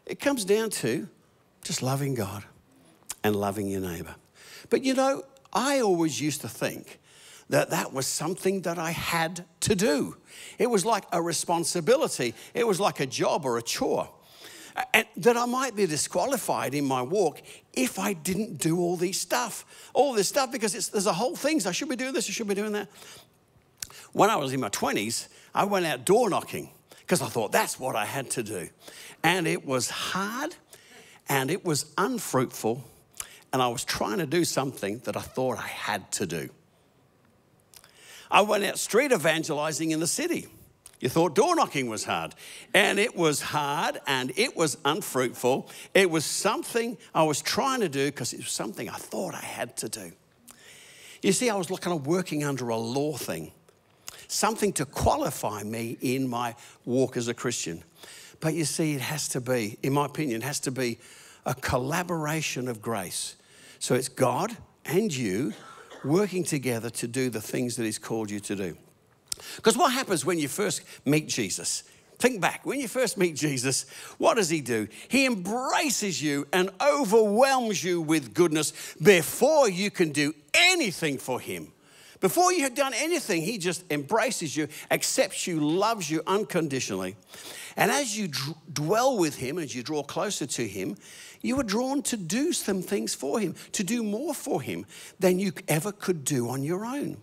it 0.06 0.20
comes 0.20 0.44
down 0.44 0.72
to 0.72 1.08
just 1.64 1.82
loving 1.82 2.16
God 2.16 2.44
and 3.24 3.34
loving 3.34 3.70
your 3.70 3.80
neighbor. 3.80 4.16
But 4.70 4.84
you 4.84 4.94
know, 4.94 5.24
I 5.54 5.80
always 5.80 6.20
used 6.20 6.42
to 6.42 6.50
think 6.50 7.00
that 7.48 7.70
that 7.70 7.94
was 7.94 8.08
something 8.08 8.64
that 8.64 8.78
I 8.78 8.92
had 8.92 9.46
to 9.62 9.74
do. 9.74 10.18
It 10.60 10.70
was 10.70 10.86
like 10.86 11.06
a 11.14 11.22
responsibility, 11.22 12.34
it 12.54 12.68
was 12.68 12.82
like 12.82 13.00
a 13.00 13.06
job 13.06 13.46
or 13.46 13.58
a 13.58 13.62
chore. 13.62 14.10
And 14.94 15.06
that 15.18 15.38
I 15.38 15.46
might 15.46 15.76
be 15.76 15.86
disqualified 15.86 16.74
in 16.74 16.86
my 16.86 17.02
walk 17.02 17.42
if 17.74 18.00
I 18.00 18.14
didn't 18.14 18.58
do 18.58 18.80
all 18.80 18.96
these 18.96 19.20
stuff, 19.20 19.66
all 19.94 20.14
this 20.14 20.30
stuff, 20.30 20.52
because 20.52 20.90
there's 20.90 21.06
a 21.06 21.14
whole 21.14 21.36
things. 21.36 21.66
I 21.66 21.72
should 21.72 21.90
be 21.90 21.96
doing 21.96 22.14
this, 22.14 22.28
I 22.28 22.32
should 22.32 22.48
be 22.48 22.56
doing 22.56 22.74
that. 22.74 22.90
When 24.14 24.30
I 24.30 24.36
was 24.36 24.54
in 24.54 24.60
my 24.60 24.70
20s, 24.70 25.28
I 25.54 25.66
went 25.66 25.86
out 25.86 26.06
door 26.06 26.30
knocking 26.30 26.70
because 27.00 27.22
I 27.22 27.28
thought 27.28 27.52
that's 27.52 27.80
what 27.80 27.96
I 27.96 28.06
had 28.06 28.30
to 28.32 28.44
do. 28.44 28.70
And 29.24 29.48
it 29.48 29.66
was 29.66 29.90
hard 29.90 30.56
and 31.30 31.50
it 31.50 31.64
was 31.64 31.86
unfruitful, 31.98 32.84
and 33.54 33.62
I 33.62 33.68
was 33.68 33.86
trying 33.86 34.18
to 34.18 34.26
do 34.26 34.44
something 34.44 35.00
that 35.06 35.16
I 35.16 35.22
thought 35.22 35.58
I 35.58 35.68
had 35.68 36.12
to 36.14 36.26
do. 36.26 36.50
I 38.30 38.42
went 38.42 38.64
out 38.64 38.80
street 38.80 39.12
evangelizing 39.12 39.92
in 39.92 40.00
the 40.00 40.08
city. 40.08 40.48
You 41.04 41.10
thought 41.10 41.36
door 41.36 41.54
knocking 41.54 41.90
was 41.90 42.06
hard. 42.06 42.34
And 42.74 42.98
it 42.98 43.14
was 43.14 43.42
hard 43.42 44.00
and 44.08 44.32
it 44.38 44.56
was 44.56 44.78
unfruitful. 44.86 45.70
It 45.94 46.10
was 46.10 46.24
something 46.24 46.98
I 47.14 47.24
was 47.24 47.42
trying 47.42 47.82
to 47.82 47.90
do 47.90 48.06
because 48.06 48.32
it 48.32 48.38
was 48.38 48.52
something 48.52 48.88
I 48.88 48.96
thought 48.96 49.34
I 49.34 49.42
had 49.42 49.76
to 49.78 49.90
do. 49.90 50.14
You 51.22 51.34
see, 51.34 51.50
I 51.50 51.56
was 51.56 51.68
kind 51.68 51.94
of 51.94 52.08
working 52.08 52.46
under 52.46 52.70
a 52.70 52.78
law 52.78 53.18
thing, 53.18 53.52
something 54.30 54.72
to 54.74 54.86
qualify 54.86 55.64
me 55.64 55.98
in 56.00 56.30
my 56.30 56.56
walk 56.86 57.18
as 57.18 57.28
a 57.28 57.34
Christian. 57.34 57.84
But 58.40 58.54
you 58.54 58.64
see, 58.64 58.94
it 58.94 59.02
has 59.02 59.28
to 59.30 59.42
be, 59.42 59.78
in 59.84 59.92
my 59.92 60.06
opinion, 60.06 60.42
it 60.42 60.46
has 60.46 60.62
to 60.62 60.72
be 60.72 61.00
a 61.46 61.54
collaboration 61.54 62.70
of 62.70 62.82
grace. 62.82 63.36
So 63.80 63.94
it's 63.94 64.08
God 64.08 64.56
and 64.86 65.14
you 65.14 65.52
working 66.06 66.46
together 66.46 66.90
to 66.92 67.10
do 67.10 67.30
the 67.30 67.42
things 67.42 67.76
that 67.76 67.84
He's 67.84 68.00
called 68.00 68.32
you 68.32 68.40
to 68.40 68.56
do. 68.56 68.78
Because 69.58 69.78
what 69.78 69.92
happens 69.92 70.26
when 70.26 70.40
you 70.40 70.48
first 70.48 70.82
meet 71.06 71.28
Jesus? 71.28 71.84
Think 72.20 72.40
back. 72.40 72.66
When 72.66 72.80
you 72.80 72.88
first 72.88 73.18
meet 73.18 73.36
Jesus, 73.36 73.86
what 74.18 74.36
does 74.36 74.50
he 74.50 74.62
do? 74.62 74.88
He 75.10 75.26
embraces 75.26 76.22
you 76.22 76.48
and 76.54 76.70
overwhelms 76.80 77.84
you 77.84 78.02
with 78.02 78.34
goodness 78.34 78.96
before 79.02 79.68
you 79.70 79.92
can 79.92 80.12
do 80.12 80.34
anything 80.54 81.18
for 81.18 81.40
him. 81.40 81.74
Before 82.24 82.54
you 82.54 82.62
have 82.62 82.76
done 82.76 82.94
anything, 82.96 83.42
he 83.42 83.58
just 83.58 83.84
embraces 83.92 84.56
you, 84.56 84.70
accepts 84.90 85.46
you, 85.46 85.60
loves 85.60 86.10
you 86.10 86.22
unconditionally. 86.26 87.18
And 87.76 87.92
as 87.92 88.18
you 88.18 88.30
dwell 88.72 89.18
with 89.18 89.36
him, 89.36 89.60
as 89.60 89.76
you 89.76 89.84
draw 89.84 90.04
closer 90.04 90.46
to 90.46 90.66
him, 90.66 90.96
you 91.42 91.60
are 91.60 91.64
drawn 91.64 92.02
to 92.04 92.16
do 92.16 92.54
some 92.54 92.82
things 92.82 93.14
for 93.14 93.40
him, 93.42 93.56
to 93.74 93.84
do 93.84 94.02
more 94.04 94.34
for 94.34 94.62
him 94.62 94.86
than 95.20 95.40
you 95.40 95.52
ever 95.68 95.92
could 95.92 96.24
do 96.24 96.48
on 96.48 96.64
your 96.64 96.86
own. 96.86 97.18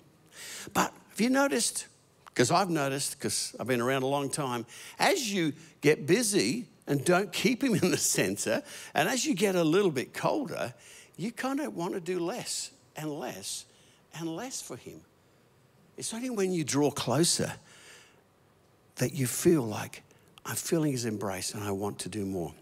But 0.74 0.92
have 1.08 1.20
you 1.20 1.30
noticed 1.30 1.86
because 2.34 2.50
I've 2.50 2.70
noticed, 2.70 3.18
because 3.18 3.54
I've 3.58 3.66
been 3.66 3.80
around 3.80 4.02
a 4.02 4.06
long 4.06 4.30
time, 4.30 4.66
as 4.98 5.32
you 5.32 5.52
get 5.80 6.06
busy 6.06 6.66
and 6.86 7.04
don't 7.04 7.32
keep 7.32 7.62
him 7.62 7.74
in 7.82 7.90
the 7.90 7.96
center, 7.96 8.62
and 8.94 9.08
as 9.08 9.24
you 9.24 9.34
get 9.34 9.54
a 9.54 9.64
little 9.64 9.90
bit 9.90 10.14
colder, 10.14 10.74
you 11.16 11.32
kind 11.32 11.60
of 11.60 11.74
want 11.74 11.94
to 11.94 12.00
do 12.00 12.18
less 12.18 12.70
and 12.96 13.10
less 13.10 13.66
and 14.18 14.34
less 14.36 14.62
for 14.62 14.76
him. 14.76 15.00
It's 15.96 16.14
only 16.14 16.30
when 16.30 16.52
you 16.52 16.64
draw 16.64 16.90
closer 16.90 17.52
that 18.96 19.12
you 19.12 19.26
feel 19.26 19.62
like, 19.62 20.02
I'm 20.46 20.56
feeling 20.56 20.92
his 20.92 21.04
embrace 21.04 21.52
and 21.52 21.62
I 21.62 21.72
want 21.72 21.98
to 22.00 22.08
do 22.08 22.24
more. 22.24 22.54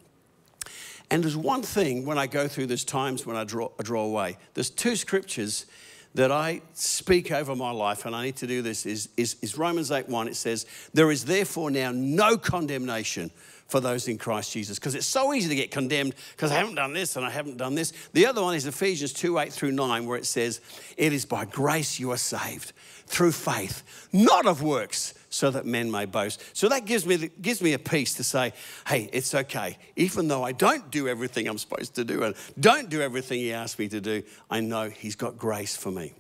And 1.11 1.23
there's 1.23 1.37
one 1.37 1.63
thing 1.63 2.05
when 2.05 2.19
I 2.19 2.27
go 2.27 2.49
through 2.49 2.67
these 2.67 2.85
times 2.85 3.25
when 3.25 3.37
I 3.37 3.45
draw, 3.45 3.71
I 3.79 3.83
draw 3.83 4.05
away. 4.05 4.37
There's 4.55 4.71
two 4.71 4.97
scriptures 4.97 5.67
that 6.15 6.33
I 6.33 6.63
speak 6.75 7.31
over 7.31 7.55
my 7.55 7.71
life, 7.71 8.07
and 8.07 8.15
I 8.15 8.25
need 8.25 8.37
to 8.37 8.47
do 8.47 8.63
this, 8.63 8.87
is, 8.87 9.09
is, 9.17 9.37
is 9.43 9.57
Romans 9.57 9.91
8 9.91 10.09
1. 10.09 10.29
It 10.29 10.37
says, 10.37 10.67
There 10.95 11.11
is 11.11 11.25
therefore 11.25 11.71
now 11.71 11.93
no 11.93 12.37
condemnation 12.37 13.31
for 13.69 13.81
those 13.81 14.09
in 14.09 14.19
Christ 14.19 14.53
Jesus. 14.53 14.79
Because 14.79 14.95
it's 14.95 15.07
so 15.07 15.33
easy 15.33 15.49
to 15.49 15.55
get 15.55 15.71
condemned 15.71 16.15
because 16.33 16.51
I 16.51 16.57
haven't 16.57 16.75
done 16.75 16.93
this 16.93 17.17
and 17.17 17.25
I 17.25 17.31
haven't 17.31 17.59
done 17.59 17.75
this. 17.75 17.93
The 18.13 18.27
other 18.27 18.43
one 18.43 18.55
is 18.55 18.67
Ephesians 18.67 19.13
2 19.13 19.39
8 19.39 19.53
through 19.53 19.73
9, 19.73 20.07
where 20.07 20.19
it 20.19 20.27
says, 20.27 20.61
It 20.97 21.13
is 21.13 21.25
by 21.25 21.45
grace 21.45 22.01
you 22.01 22.11
are 22.11 22.19
saved 22.19 22.73
through 23.07 23.33
faith, 23.33 24.09
not 24.13 24.47
of 24.47 24.63
works, 24.63 25.15
so 25.31 25.51
that 25.51 25.67
men 25.67 25.91
may 25.91 26.05
boast. 26.05 26.43
So 26.57 26.69
that 26.69 26.85
gives 26.85 27.07
me, 27.07 27.31
gives 27.41 27.63
me 27.63 27.73
a 27.73 27.79
peace 27.79 28.15
to 28.15 28.25
say, 28.25 28.53
hey, 28.87 29.09
it's 29.13 29.35
okay. 29.35 29.79
Even 29.97 30.29
though 30.29 30.43
I 30.43 30.53
don't 30.53 30.91
do 30.91 31.09
everything 31.09 31.47
I'm 31.47 31.59
supposed 31.59 31.95
to 31.97 32.05
do 32.05 32.23
and 32.23 32.35
don't 32.59 32.89
do 32.89 33.01
everything 33.01 33.41
He 33.41 33.53
asked 33.53 33.79
me 33.79 33.89
to 33.89 34.01
do, 34.01 34.23
I 34.51 34.61
know 34.61 34.91
He's 34.91 35.17
got 35.17 35.39
grace 35.39 35.77
for 35.77 35.91
me. 35.91 36.13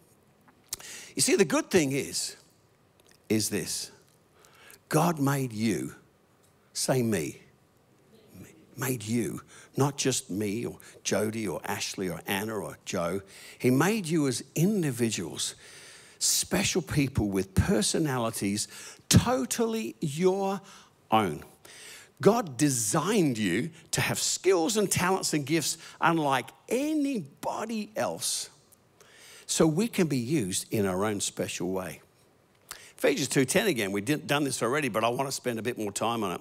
You 1.14 1.22
see, 1.22 1.36
the 1.36 1.44
good 1.44 1.70
thing 1.70 1.92
is, 1.92 2.36
is 3.28 3.50
this 3.50 3.90
God 4.88 5.18
made 5.18 5.52
you, 5.52 5.94
say 6.78 7.02
me, 7.02 7.40
made 8.76 9.02
you, 9.02 9.42
not 9.76 9.96
just 9.96 10.30
me 10.30 10.64
or 10.64 10.78
Jody 11.02 11.46
or 11.46 11.60
Ashley 11.64 12.08
or 12.08 12.20
Anna 12.26 12.54
or 12.54 12.78
Joe. 12.84 13.20
He 13.58 13.70
made 13.70 14.06
you 14.06 14.28
as 14.28 14.44
individuals 14.54 15.56
special 16.20 16.82
people 16.82 17.28
with 17.28 17.54
personalities 17.54 18.68
totally 19.08 19.96
your 20.00 20.60
own. 21.10 21.42
God 22.20 22.56
designed 22.56 23.38
you 23.38 23.70
to 23.92 24.00
have 24.00 24.18
skills 24.18 24.76
and 24.76 24.90
talents 24.90 25.34
and 25.34 25.46
gifts 25.46 25.78
unlike 26.00 26.46
anybody 26.68 27.90
else. 27.96 28.50
So 29.46 29.66
we 29.66 29.88
can 29.88 30.08
be 30.08 30.18
used 30.18 30.72
in 30.72 30.86
our 30.86 31.04
own 31.04 31.20
special 31.20 31.70
way. 31.70 32.02
Ephesians 32.98 33.28
2:10 33.28 33.68
again, 33.68 33.92
we've 33.92 34.26
done 34.26 34.42
this 34.42 34.60
already, 34.60 34.88
but 34.88 35.04
I 35.04 35.08
want 35.08 35.28
to 35.28 35.32
spend 35.32 35.60
a 35.60 35.62
bit 35.62 35.78
more 35.78 35.92
time 35.92 36.24
on 36.24 36.32
it. 36.32 36.40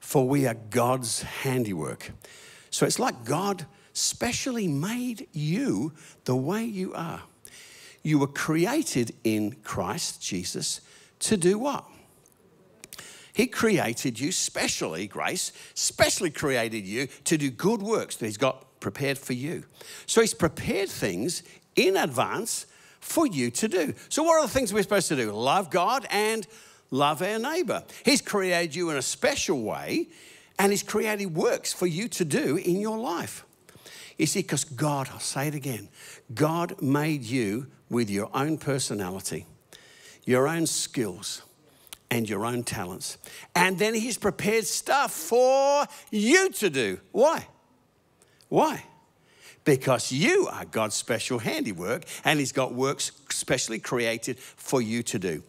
For 0.00 0.26
we 0.28 0.48
are 0.48 0.54
God's 0.54 1.22
handiwork. 1.22 2.10
So 2.70 2.84
it's 2.84 2.98
like 2.98 3.24
God 3.24 3.66
specially 3.92 4.66
made 4.66 5.28
you 5.32 5.92
the 6.24 6.34
way 6.34 6.64
you 6.64 6.92
are. 6.92 7.22
You 8.02 8.18
were 8.18 8.26
created 8.26 9.14
in 9.22 9.52
Christ 9.62 10.20
Jesus 10.20 10.80
to 11.20 11.36
do 11.36 11.56
what? 11.56 11.84
He 13.32 13.46
created 13.46 14.18
you 14.18 14.32
specially, 14.32 15.06
Grace, 15.06 15.52
specially 15.74 16.30
created 16.30 16.84
you 16.84 17.06
to 17.24 17.38
do 17.38 17.50
good 17.50 17.80
works 17.80 18.16
that 18.16 18.26
He's 18.26 18.36
got 18.36 18.80
prepared 18.80 19.18
for 19.18 19.34
you. 19.34 19.64
So 20.06 20.20
He's 20.20 20.34
prepared 20.34 20.88
things 20.88 21.44
in 21.76 21.96
advance 21.96 22.66
for 23.04 23.26
you 23.26 23.50
to 23.50 23.68
do. 23.68 23.94
So, 24.08 24.22
what 24.22 24.38
are 24.38 24.42
the 24.42 24.52
things 24.52 24.72
we're 24.72 24.82
supposed 24.82 25.08
to 25.08 25.16
do? 25.16 25.30
Love 25.30 25.70
God 25.70 26.06
and 26.10 26.46
love 26.90 27.22
our 27.22 27.38
neighbor. 27.38 27.84
He's 28.04 28.22
created 28.22 28.74
you 28.74 28.90
in 28.90 28.96
a 28.96 29.02
special 29.02 29.62
way, 29.62 30.08
and 30.58 30.72
He's 30.72 30.82
created 30.82 31.34
works 31.36 31.72
for 31.72 31.86
you 31.86 32.08
to 32.08 32.24
do 32.24 32.56
in 32.56 32.80
your 32.80 32.98
life. 32.98 33.44
You 34.16 34.26
see, 34.26 34.40
because 34.40 34.64
God, 34.64 35.10
I'll 35.12 35.20
say 35.20 35.48
it 35.48 35.54
again, 35.54 35.88
God 36.34 36.80
made 36.80 37.24
you 37.24 37.66
with 37.90 38.08
your 38.08 38.30
own 38.34 38.58
personality, 38.58 39.46
your 40.24 40.48
own 40.48 40.66
skills, 40.66 41.42
and 42.10 42.28
your 42.28 42.46
own 42.46 42.64
talents. 42.64 43.18
And 43.54 43.78
then 43.78 43.94
He's 43.94 44.16
prepared 44.16 44.64
stuff 44.64 45.12
for 45.12 45.86
you 46.10 46.50
to 46.52 46.70
do. 46.70 47.00
Why? 47.12 47.46
Why? 48.48 48.84
Because 49.64 50.12
you 50.12 50.46
are 50.50 50.64
God's 50.64 50.94
special 50.94 51.38
handiwork, 51.38 52.04
and 52.24 52.38
He's 52.38 52.52
got 52.52 52.74
works 52.74 53.12
specially 53.30 53.78
created 53.78 54.38
for 54.38 54.82
you 54.82 55.02
to 55.04 55.18
do. 55.18 55.42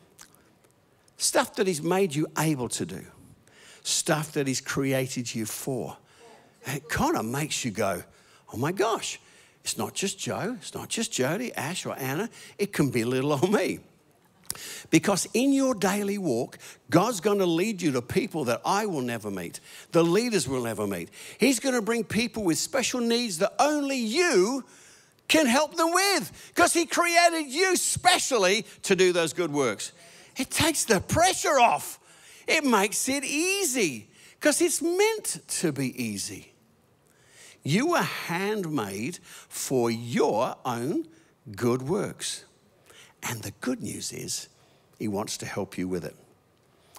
Stuff 1.18 1.56
that 1.56 1.68
He's 1.68 1.82
made 1.82 2.16
you 2.16 2.28
able 2.38 2.70
to 2.70 2.86
do, 2.86 3.06
stuff 3.84 4.32
that 4.34 4.48
He's 4.48 4.62
created 4.62 5.34
you 5.34 5.46
for. 5.46 5.98
It 6.66 6.90
kind 6.90 7.16
of 7.16 7.26
makes 7.26 7.64
you 7.64 7.72
go, 7.72 8.04
oh 8.54 8.58
my 8.58 8.72
gosh, 8.72 9.20
it's 9.64 9.78
not 9.78 9.94
just 9.94 10.20
Joe, 10.20 10.58
it's 10.60 10.74
not 10.74 10.90
just 10.90 11.12
Jody, 11.12 11.54
Ash, 11.54 11.86
or 11.86 11.96
Anna, 11.98 12.30
it 12.58 12.72
can 12.72 12.90
be 12.90 13.04
little 13.04 13.34
old 13.34 13.52
me. 13.52 13.80
Because 14.90 15.28
in 15.34 15.54
your 15.54 15.76
daily 15.76 16.18
walk, 16.18 16.58
God's 16.90 17.20
going 17.20 17.40
to 17.40 17.46
lead 17.46 17.82
you 17.82 17.92
to 17.94 18.02
people 18.02 18.46
that 18.46 18.62
I 18.66 18.86
will 18.86 19.02
never 19.02 19.32
meet, 19.32 19.60
the 19.92 20.04
leaders 20.04 20.48
will 20.48 20.64
never 20.64 20.88
meet. 20.88 21.10
He's 21.40 21.60
going 21.60 21.76
to 21.76 21.82
bring 21.82 22.04
people 22.04 22.44
with 22.44 22.58
special 22.58 23.00
needs 23.00 23.38
that 23.40 23.54
only 23.60 23.98
you 23.98 24.64
can 25.28 25.48
help 25.48 25.76
them 25.76 25.92
with 25.92 26.52
because 26.54 26.74
He 26.74 26.86
created 26.86 27.48
you 27.48 27.76
specially 27.76 28.66
to 28.84 28.96
do 28.96 29.12
those 29.12 29.34
good 29.34 29.52
works. 29.52 29.92
It 30.38 30.52
takes 30.52 30.84
the 30.84 31.00
pressure 31.00 31.60
off, 31.60 32.00
it 32.48 32.64
makes 32.64 33.10
it 33.10 33.24
easy 33.24 34.10
because 34.40 34.62
it's 34.62 34.82
meant 34.82 35.40
to 35.48 35.72
be 35.72 36.02
easy. 36.02 36.52
You 37.64 37.88
were 37.88 38.02
handmade 38.04 39.18
for 39.50 39.90
your 39.90 40.56
own 40.64 41.08
good 41.56 41.82
works. 41.82 42.45
And 43.28 43.42
the 43.42 43.52
good 43.62 43.82
news 43.82 44.12
is, 44.12 44.48
He 44.98 45.08
wants 45.08 45.38
to 45.38 45.46
help 45.46 45.78
you 45.78 45.88
with 45.88 46.06
it. 46.06 46.16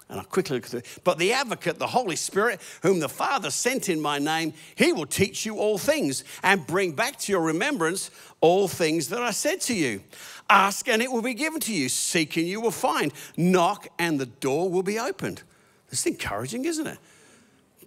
And 0.09 0.19
I'll 0.19 0.25
quickly 0.25 0.61
look. 0.61 0.85
But 1.03 1.17
the 1.17 1.33
advocate, 1.33 1.79
the 1.79 1.87
Holy 1.87 2.15
Spirit, 2.15 2.61
whom 2.81 2.99
the 2.99 3.09
Father 3.09 3.51
sent 3.51 3.89
in 3.89 3.99
my 3.99 4.19
name, 4.19 4.53
he 4.75 4.93
will 4.93 5.05
teach 5.05 5.45
you 5.45 5.57
all 5.57 5.77
things 5.77 6.23
and 6.43 6.65
bring 6.65 6.93
back 6.93 7.19
to 7.19 7.31
your 7.33 7.41
remembrance 7.41 8.09
all 8.39 8.69
things 8.69 9.09
that 9.09 9.21
I 9.21 9.31
said 9.31 9.59
to 9.61 9.73
you. 9.73 10.01
Ask 10.49 10.87
and 10.87 11.01
it 11.01 11.11
will 11.11 11.21
be 11.21 11.33
given 11.33 11.59
to 11.61 11.73
you. 11.73 11.89
Seek 11.89 12.37
and 12.37 12.47
you 12.47 12.61
will 12.61 12.71
find. 12.71 13.11
Knock 13.35 13.89
and 13.99 14.17
the 14.17 14.27
door 14.27 14.69
will 14.69 14.83
be 14.83 14.97
opened. 14.97 15.43
It's 15.89 16.05
encouraging, 16.05 16.63
isn't 16.63 16.87
it? 16.87 16.99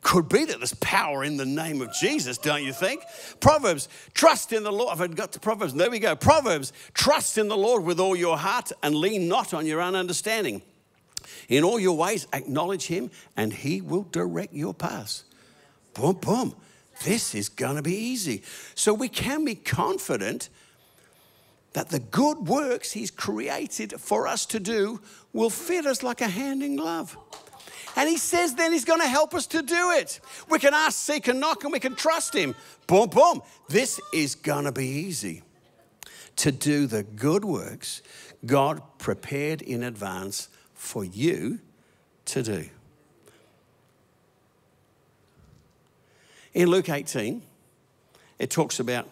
Could 0.02 0.28
be 0.28 0.44
that 0.46 0.58
there's 0.58 0.74
power 0.74 1.22
in 1.22 1.36
the 1.36 1.44
name 1.44 1.82
of 1.82 1.92
Jesus, 1.92 2.38
don't 2.38 2.64
you 2.64 2.72
think? 2.72 3.02
Proverbs, 3.38 3.88
trust 4.14 4.52
in 4.52 4.62
the 4.62 4.72
Lord. 4.72 4.98
I've 4.98 5.14
got 5.14 5.32
to 5.32 5.40
Proverbs. 5.40 5.74
There 5.74 5.90
we 5.90 5.98
go. 5.98 6.16
Proverbs, 6.16 6.72
trust 6.94 7.36
in 7.36 7.48
the 7.48 7.56
Lord 7.56 7.84
with 7.84 8.00
all 8.00 8.16
your 8.16 8.38
heart 8.38 8.72
and 8.82 8.94
lean 8.94 9.28
not 9.28 9.52
on 9.52 9.66
your 9.66 9.80
own 9.80 9.94
understanding. 9.94 10.62
In 11.48 11.64
all 11.64 11.78
your 11.78 11.96
ways, 11.96 12.26
acknowledge 12.32 12.86
him, 12.86 13.10
and 13.36 13.52
he 13.52 13.80
will 13.80 14.04
direct 14.04 14.54
your 14.54 14.72
paths. 14.72 15.24
Boom, 15.94 16.14
boom. 16.14 16.54
This 17.04 17.34
is 17.34 17.48
going 17.48 17.76
to 17.76 17.82
be 17.82 17.94
easy. 17.94 18.42
So 18.74 18.94
we 18.94 19.08
can 19.08 19.44
be 19.44 19.54
confident 19.54 20.48
that 21.72 21.90
the 21.90 21.98
good 21.98 22.38
works 22.48 22.92
he's 22.92 23.10
created 23.10 23.94
for 23.98 24.26
us 24.26 24.46
to 24.46 24.60
do 24.60 25.00
will 25.32 25.50
fit 25.50 25.86
us 25.86 26.02
like 26.02 26.20
a 26.20 26.28
hand 26.28 26.62
in 26.62 26.76
glove. 26.76 27.16
And 27.96 28.08
he 28.08 28.16
says 28.16 28.54
then 28.54 28.72
he's 28.72 28.84
going 28.84 29.00
to 29.00 29.08
help 29.08 29.34
us 29.34 29.46
to 29.48 29.62
do 29.62 29.90
it. 29.92 30.20
We 30.48 30.58
can 30.58 30.74
ask, 30.74 30.98
seek, 30.98 31.28
and 31.28 31.40
knock, 31.40 31.64
and 31.64 31.72
we 31.72 31.80
can 31.80 31.94
trust 31.94 32.34
him. 32.34 32.54
Boom, 32.86 33.08
boom. 33.08 33.42
This 33.68 34.00
is 34.12 34.34
going 34.34 34.64
to 34.64 34.72
be 34.72 34.86
easy 34.86 35.42
to 36.36 36.52
do 36.52 36.86
the 36.86 37.02
good 37.02 37.44
works 37.44 38.02
God 38.46 38.82
prepared 38.98 39.60
in 39.62 39.82
advance 39.82 40.48
for 40.74 41.04
you 41.04 41.60
to 42.26 42.42
do. 42.42 42.68
In 46.54 46.68
Luke 46.68 46.88
18, 46.88 47.42
it 48.38 48.50
talks 48.50 48.80
about 48.80 49.08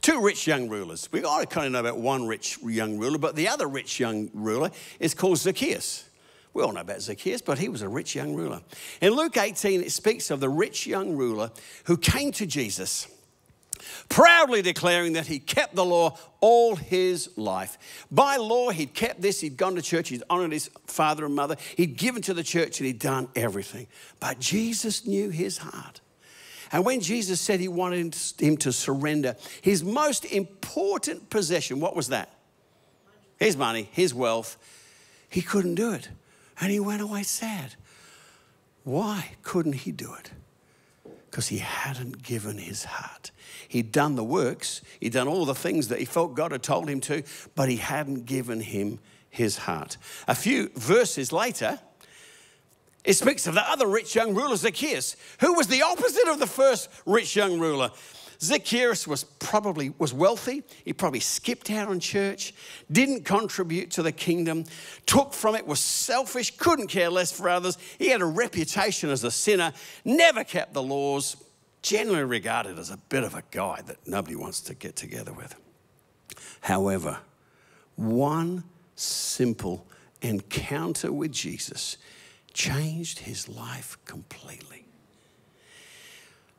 two 0.00 0.20
rich 0.20 0.46
young 0.46 0.68
rulers. 0.68 1.08
We 1.12 1.22
all 1.24 1.44
kind 1.44 1.66
of 1.66 1.72
know 1.72 1.80
about 1.80 1.98
one 1.98 2.26
rich 2.26 2.58
young 2.62 2.98
ruler, 2.98 3.18
but 3.18 3.36
the 3.36 3.48
other 3.48 3.66
rich 3.66 4.00
young 4.00 4.30
ruler 4.32 4.70
is 4.98 5.14
called 5.14 5.38
Zacchaeus. 5.38 6.08
We 6.56 6.62
all 6.62 6.72
know 6.72 6.80
about 6.80 7.02
Zacchaeus, 7.02 7.42
but 7.42 7.58
he 7.58 7.68
was 7.68 7.82
a 7.82 7.88
rich 7.88 8.14
young 8.14 8.34
ruler. 8.34 8.62
In 9.02 9.12
Luke 9.12 9.36
18, 9.36 9.82
it 9.82 9.92
speaks 9.92 10.30
of 10.30 10.40
the 10.40 10.48
rich 10.48 10.86
young 10.86 11.14
ruler 11.14 11.50
who 11.84 11.98
came 11.98 12.32
to 12.32 12.46
Jesus, 12.46 13.08
proudly 14.08 14.62
declaring 14.62 15.12
that 15.12 15.26
he 15.26 15.38
kept 15.38 15.74
the 15.74 15.84
law 15.84 16.16
all 16.40 16.74
his 16.74 17.28
life. 17.36 18.06
By 18.10 18.38
law, 18.38 18.70
he'd 18.70 18.94
kept 18.94 19.20
this, 19.20 19.42
he'd 19.42 19.58
gone 19.58 19.74
to 19.74 19.82
church, 19.82 20.08
he'd 20.08 20.22
honored 20.30 20.52
his 20.52 20.70
father 20.86 21.26
and 21.26 21.34
mother, 21.34 21.56
he'd 21.76 21.98
given 21.98 22.22
to 22.22 22.32
the 22.32 22.42
church, 22.42 22.80
and 22.80 22.86
he'd 22.86 23.00
done 23.00 23.28
everything. 23.36 23.86
But 24.18 24.40
Jesus 24.40 25.06
knew 25.06 25.28
his 25.28 25.58
heart. 25.58 26.00
And 26.72 26.86
when 26.86 27.02
Jesus 27.02 27.38
said 27.38 27.60
he 27.60 27.68
wanted 27.68 28.16
him 28.38 28.56
to 28.56 28.72
surrender 28.72 29.36
his 29.60 29.84
most 29.84 30.24
important 30.24 31.28
possession, 31.28 31.80
what 31.80 31.94
was 31.94 32.08
that? 32.08 32.30
His 33.38 33.58
money, 33.58 33.90
his 33.92 34.14
wealth, 34.14 34.56
he 35.28 35.42
couldn't 35.42 35.74
do 35.74 35.92
it. 35.92 36.08
And 36.60 36.70
he 36.70 36.80
went 36.80 37.02
away 37.02 37.22
sad. 37.22 37.74
Why 38.84 39.32
couldn't 39.42 39.74
he 39.74 39.92
do 39.92 40.14
it? 40.14 40.30
Because 41.30 41.48
he 41.48 41.58
hadn't 41.58 42.22
given 42.22 42.58
his 42.58 42.84
heart. 42.84 43.30
He'd 43.68 43.92
done 43.92 44.14
the 44.14 44.24
works, 44.24 44.80
he'd 45.00 45.12
done 45.12 45.28
all 45.28 45.44
the 45.44 45.54
things 45.54 45.88
that 45.88 45.98
he 45.98 46.04
felt 46.04 46.34
God 46.34 46.52
had 46.52 46.62
told 46.62 46.88
him 46.88 47.00
to, 47.02 47.24
but 47.54 47.68
he 47.68 47.76
hadn't 47.76 48.26
given 48.26 48.60
him 48.60 49.00
his 49.28 49.58
heart. 49.58 49.96
A 50.28 50.34
few 50.34 50.70
verses 50.76 51.32
later, 51.32 51.78
it 53.04 53.14
speaks 53.14 53.46
of 53.46 53.54
the 53.54 53.70
other 53.70 53.86
rich 53.86 54.14
young 54.14 54.34
ruler, 54.34 54.56
Zacchaeus, 54.56 55.16
who 55.40 55.54
was 55.54 55.68
the 55.68 55.82
opposite 55.82 56.28
of 56.28 56.38
the 56.38 56.46
first 56.46 56.88
rich 57.04 57.36
young 57.36 57.58
ruler. 57.58 57.90
Zacchaeus 58.40 59.06
was 59.06 59.24
probably 59.24 59.92
was 59.98 60.12
wealthy. 60.12 60.62
He 60.84 60.92
probably 60.92 61.20
skipped 61.20 61.70
out 61.70 61.88
on 61.88 62.00
church, 62.00 62.54
didn't 62.90 63.24
contribute 63.24 63.90
to 63.92 64.02
the 64.02 64.12
kingdom, 64.12 64.64
took 65.06 65.32
from 65.32 65.54
it, 65.54 65.66
was 65.66 65.80
selfish, 65.80 66.56
couldn't 66.56 66.88
care 66.88 67.10
less 67.10 67.32
for 67.32 67.48
others. 67.48 67.78
He 67.98 68.08
had 68.08 68.20
a 68.20 68.26
reputation 68.26 69.10
as 69.10 69.24
a 69.24 69.30
sinner, 69.30 69.72
never 70.04 70.44
kept 70.44 70.74
the 70.74 70.82
laws, 70.82 71.36
generally 71.82 72.24
regarded 72.24 72.78
as 72.78 72.90
a 72.90 72.96
bit 72.96 73.22
of 73.22 73.34
a 73.34 73.42
guy 73.50 73.80
that 73.86 74.06
nobody 74.06 74.36
wants 74.36 74.60
to 74.62 74.74
get 74.74 74.96
together 74.96 75.32
with. 75.32 75.54
However, 76.60 77.18
one 77.94 78.64
simple 78.96 79.86
encounter 80.22 81.12
with 81.12 81.32
Jesus 81.32 81.96
changed 82.52 83.20
his 83.20 83.48
life 83.48 83.98
completely. 84.04 84.86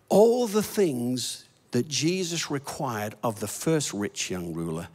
All 0.10 0.48
the 0.48 0.64
things 0.64 1.47
that 1.72 1.88
Jesus 1.88 2.50
required 2.50 3.16
of 3.24 3.40
the 3.40 3.48
first 3.48 3.94
rich 3.94 4.30
young 4.30 4.54
ruler, 4.54 4.88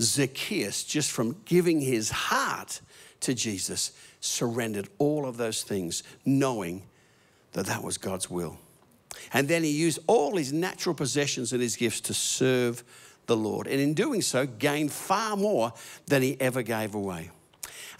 Zacchaeus, 0.00 0.84
just 0.84 1.10
from 1.10 1.36
giving 1.44 1.80
his 1.80 2.10
heart 2.10 2.80
to 3.20 3.34
Jesus, 3.34 3.92
surrendered 4.20 4.88
all 4.98 5.26
of 5.26 5.36
those 5.36 5.62
things, 5.62 6.02
knowing 6.24 6.82
that 7.52 7.66
that 7.66 7.82
was 7.82 7.98
God's 7.98 8.30
will. 8.30 8.58
And 9.32 9.48
then 9.48 9.62
he 9.64 9.70
used 9.70 9.98
all 10.06 10.36
his 10.36 10.52
natural 10.52 10.94
possessions 10.94 11.52
and 11.52 11.60
his 11.60 11.76
gifts 11.76 12.00
to 12.02 12.14
serve 12.14 12.84
the 13.26 13.36
Lord. 13.36 13.66
And 13.66 13.80
in 13.80 13.94
doing 13.94 14.22
so, 14.22 14.46
gained 14.46 14.92
far 14.92 15.36
more 15.36 15.72
than 16.06 16.22
he 16.22 16.40
ever 16.40 16.62
gave 16.62 16.94
away. 16.94 17.30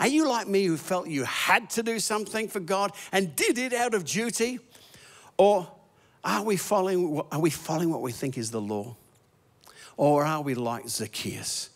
Are 0.01 0.07
you 0.07 0.29
like 0.29 0.47
me 0.47 0.65
who 0.65 0.77
felt 0.77 1.09
you 1.09 1.25
had 1.25 1.71
to 1.71 1.83
do 1.83 1.99
something 1.99 2.49
for 2.49 2.61
God 2.61 2.93
and 3.11 3.35
did 3.35 3.59
it 3.59 3.73
out 3.73 3.95
of 3.95 4.05
duty? 4.05 4.61
Or 5.37 5.69
are 6.25 6.43
we 6.43 6.57
following, 6.57 7.23
are 7.31 7.41
we 7.41 7.51
following 7.51 7.91
what 7.91 8.03
we 8.03 8.13
think 8.13 8.37
is 8.37 8.51
the 8.51 8.61
law? 8.61 8.97
Or 9.97 10.25
are 10.25 10.43
we 10.43 10.55
like 10.55 10.89
Zacchaeus, 10.89 11.71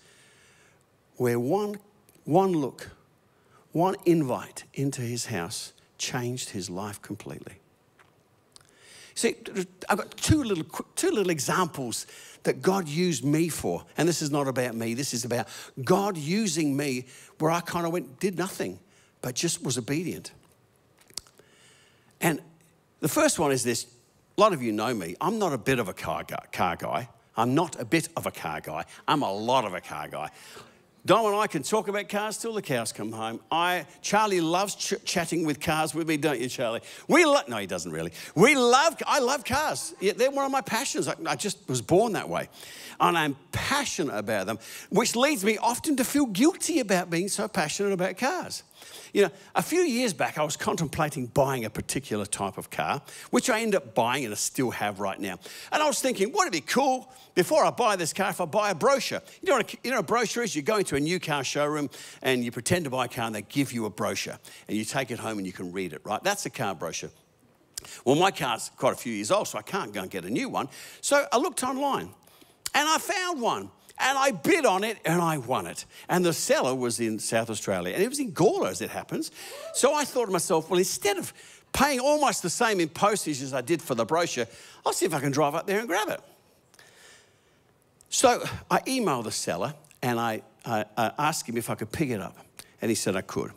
where 1.16 1.40
one, 1.40 1.78
one 2.24 2.52
look, 2.52 2.90
one 3.72 3.96
invite 4.04 4.64
into 4.74 5.02
his 5.02 5.26
house 5.26 5.72
changed 5.98 6.50
his 6.50 6.70
life 6.70 7.02
completely? 7.02 7.54
See, 9.14 9.36
I've 9.88 9.98
got 9.98 10.16
two 10.16 10.42
little, 10.42 10.64
two 10.94 11.10
little 11.10 11.30
examples 11.30 12.06
that 12.44 12.62
God 12.62 12.88
used 12.88 13.24
me 13.24 13.48
for. 13.48 13.84
And 13.96 14.08
this 14.08 14.22
is 14.22 14.30
not 14.30 14.48
about 14.48 14.74
me, 14.74 14.94
this 14.94 15.14
is 15.14 15.24
about 15.24 15.48
God 15.84 16.16
using 16.16 16.76
me 16.76 17.06
where 17.38 17.50
I 17.50 17.60
kind 17.60 17.86
of 17.86 17.92
went, 17.92 18.20
did 18.20 18.38
nothing, 18.38 18.78
but 19.20 19.34
just 19.34 19.62
was 19.62 19.78
obedient. 19.78 20.32
And 22.20 22.40
the 23.00 23.08
first 23.08 23.38
one 23.38 23.52
is 23.52 23.64
this 23.64 23.86
a 24.36 24.40
lot 24.40 24.52
of 24.52 24.62
you 24.62 24.72
know 24.72 24.92
me. 24.94 25.14
I'm 25.20 25.38
not 25.38 25.52
a 25.52 25.58
bit 25.58 25.78
of 25.78 25.88
a 25.88 25.94
car 25.94 26.24
guy. 26.24 27.08
I'm 27.36 27.54
not 27.54 27.80
a 27.80 27.84
bit 27.84 28.08
of 28.16 28.26
a 28.26 28.30
car 28.30 28.60
guy. 28.60 28.84
I'm 29.06 29.22
a 29.22 29.32
lot 29.32 29.64
of 29.64 29.74
a 29.74 29.80
car 29.80 30.08
guy. 30.08 30.30
Dom 31.04 31.26
and 31.26 31.34
I 31.34 31.48
can 31.48 31.64
talk 31.64 31.88
about 31.88 32.08
cars 32.08 32.38
till 32.38 32.52
the 32.52 32.62
cows 32.62 32.92
come 32.92 33.10
home. 33.10 33.40
I 33.50 33.86
Charlie 34.02 34.40
loves 34.40 34.76
ch- 34.76 34.94
chatting 35.04 35.44
with 35.44 35.58
cars 35.60 35.94
with 35.94 36.06
me, 36.06 36.16
don't 36.16 36.38
you, 36.38 36.48
Charlie? 36.48 36.80
We 37.08 37.24
lo- 37.24 37.40
no, 37.48 37.56
he 37.56 37.66
doesn't 37.66 37.90
really. 37.90 38.12
We 38.36 38.54
love. 38.54 38.96
I 39.04 39.18
love 39.18 39.44
cars. 39.44 39.94
Yeah, 40.00 40.12
they're 40.12 40.30
one 40.30 40.44
of 40.44 40.52
my 40.52 40.60
passions. 40.60 41.08
I, 41.08 41.16
I 41.26 41.34
just 41.34 41.68
was 41.68 41.82
born 41.82 42.12
that 42.12 42.28
way, 42.28 42.48
and 43.00 43.18
I'm 43.18 43.36
passionate 43.50 44.16
about 44.16 44.46
them, 44.46 44.60
which 44.90 45.16
leads 45.16 45.44
me 45.44 45.58
often 45.58 45.96
to 45.96 46.04
feel 46.04 46.26
guilty 46.26 46.78
about 46.78 47.10
being 47.10 47.28
so 47.28 47.48
passionate 47.48 47.92
about 47.92 48.16
cars. 48.16 48.62
You 49.12 49.22
know, 49.22 49.30
a 49.54 49.62
few 49.62 49.80
years 49.80 50.14
back, 50.14 50.38
I 50.38 50.42
was 50.42 50.56
contemplating 50.56 51.26
buying 51.26 51.66
a 51.66 51.70
particular 51.70 52.24
type 52.24 52.56
of 52.56 52.70
car, 52.70 53.02
which 53.30 53.50
I 53.50 53.60
end 53.60 53.74
up 53.74 53.94
buying 53.94 54.24
and 54.24 54.32
I 54.32 54.36
still 54.36 54.70
have 54.70 55.00
right 55.00 55.20
now. 55.20 55.38
And 55.70 55.82
I 55.82 55.86
was 55.86 56.00
thinking, 56.00 56.32
wouldn't 56.32 56.48
it 56.54 56.64
be 56.64 56.66
cool 56.66 57.12
before 57.34 57.64
I 57.64 57.70
buy 57.70 57.96
this 57.96 58.14
car 58.14 58.30
if 58.30 58.40
I 58.40 58.46
buy 58.46 58.70
a 58.70 58.74
brochure? 58.74 59.20
You 59.42 59.50
know 59.50 59.56
what 59.58 59.74
a, 59.74 59.76
you 59.84 59.90
know 59.90 59.96
what 59.96 60.04
a 60.04 60.06
brochure 60.06 60.42
is? 60.42 60.56
You 60.56 60.62
go 60.62 60.78
into 60.78 60.96
a 60.96 61.00
new 61.00 61.20
car 61.20 61.44
showroom 61.44 61.90
and 62.22 62.42
you 62.42 62.50
pretend 62.50 62.84
to 62.84 62.90
buy 62.90 63.04
a 63.04 63.08
car 63.08 63.26
and 63.26 63.34
they 63.34 63.42
give 63.42 63.72
you 63.72 63.84
a 63.84 63.90
brochure 63.90 64.38
and 64.66 64.76
you 64.76 64.84
take 64.84 65.10
it 65.10 65.18
home 65.18 65.36
and 65.36 65.46
you 65.46 65.52
can 65.52 65.72
read 65.72 65.92
it, 65.92 66.00
right? 66.04 66.22
That's 66.22 66.46
a 66.46 66.50
car 66.50 66.74
brochure. 66.74 67.10
Well, 68.06 68.16
my 68.16 68.30
car's 68.30 68.70
quite 68.76 68.94
a 68.94 68.96
few 68.96 69.12
years 69.12 69.30
old, 69.30 69.48
so 69.48 69.58
I 69.58 69.62
can't 69.62 69.92
go 69.92 70.00
and 70.00 70.10
get 70.10 70.24
a 70.24 70.30
new 70.30 70.48
one. 70.48 70.68
So 71.02 71.26
I 71.30 71.36
looked 71.36 71.62
online 71.62 72.08
and 72.74 72.88
I 72.88 72.96
found 72.98 73.42
one. 73.42 73.70
And 74.02 74.18
I 74.18 74.32
bid 74.32 74.66
on 74.66 74.82
it 74.82 74.98
and 75.04 75.22
I 75.22 75.38
won 75.38 75.66
it. 75.66 75.84
And 76.08 76.24
the 76.24 76.32
seller 76.32 76.74
was 76.74 76.98
in 76.98 77.18
South 77.18 77.50
Australia 77.50 77.94
and 77.94 78.02
it 78.02 78.08
was 78.08 78.18
in 78.18 78.32
Gawler 78.32 78.68
as 78.68 78.80
it 78.82 78.90
happens. 78.90 79.30
So 79.74 79.94
I 79.94 80.04
thought 80.04 80.26
to 80.26 80.32
myself, 80.32 80.68
well, 80.68 80.78
instead 80.78 81.18
of 81.18 81.32
paying 81.72 82.00
almost 82.00 82.42
the 82.42 82.50
same 82.50 82.80
in 82.80 82.88
postage 82.88 83.40
as 83.40 83.54
I 83.54 83.60
did 83.60 83.80
for 83.80 83.94
the 83.94 84.04
brochure, 84.04 84.46
I'll 84.84 84.92
see 84.92 85.06
if 85.06 85.14
I 85.14 85.20
can 85.20 85.30
drive 85.30 85.54
up 85.54 85.66
there 85.66 85.78
and 85.78 85.88
grab 85.88 86.08
it. 86.08 86.20
So 88.10 88.44
I 88.70 88.80
emailed 88.80 89.24
the 89.24 89.30
seller 89.30 89.72
and 90.02 90.18
I, 90.18 90.42
I, 90.66 90.84
I 90.96 91.12
asked 91.18 91.48
him 91.48 91.56
if 91.56 91.70
I 91.70 91.76
could 91.76 91.92
pick 91.92 92.10
it 92.10 92.20
up. 92.20 92.36
And 92.80 92.90
he 92.90 92.96
said 92.96 93.14
I 93.14 93.20
could. 93.20 93.52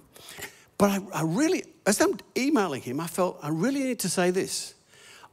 But 0.78 0.92
I, 0.92 1.00
I 1.14 1.22
really, 1.24 1.64
as 1.88 2.00
I'm 2.00 2.18
emailing 2.38 2.82
him, 2.82 3.00
I 3.00 3.08
felt 3.08 3.40
I 3.42 3.50
really 3.50 3.84
need 3.84 4.00
to 4.00 4.10
say 4.10 4.30
this. 4.30 4.76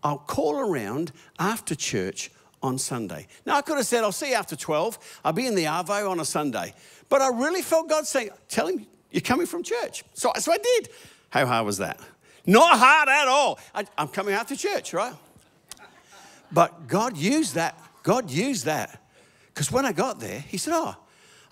I'll 0.03 0.19
call 0.19 0.59
around 0.59 1.13
after 1.39 1.75
church 1.75 2.31
on 2.63 2.79
Sunday. 2.79 3.27
Now, 3.45 3.57
I 3.57 3.63
could 3.63 3.77
have 3.77 3.87
said, 3.87 4.05
I'll 4.05 4.13
see 4.13 4.31
you 4.31 4.35
after 4.35 4.57
12. 4.57 5.21
I'll 5.25 5.33
be 5.33 5.47
in 5.47 5.55
the 5.55 5.65
Arvo 5.65 6.11
on 6.11 6.21
a 6.21 6.25
Sunday. 6.25 6.75
But 7.09 7.21
I 7.21 7.29
really 7.29 7.63
felt 7.63 7.89
God 7.89 8.07
saying, 8.07 8.31
Tell 8.49 8.69
him 8.69 8.87
you're 9.11 9.21
coming 9.21 9.47
from 9.47 9.63
church. 9.63 10.05
So, 10.15 10.33
so 10.39 10.53
I 10.53 10.59
did. 10.59 10.89
How 11.31 11.47
hard 11.47 11.67
was 11.67 11.79
that? 11.79 12.01
Not 12.47 12.79
hard 12.79 13.09
at 13.09 13.29
all. 13.29 13.59
I, 13.75 13.85
I'm 13.99 14.09
coming 14.09 14.35
after 14.35 14.57
church, 14.57 14.93
right? 14.93 15.15
But 16.51 16.89
God 16.89 17.17
used 17.17 17.55
that. 17.55 17.79
God 18.03 18.31
used 18.31 18.67
that. 18.67 19.01
Because 19.49 19.71
when 19.71 19.85
I 19.85 19.93
got 19.93 20.21
there, 20.21 20.41
He 20.41 20.57
said, 20.57 20.73
Oh, 20.75 20.97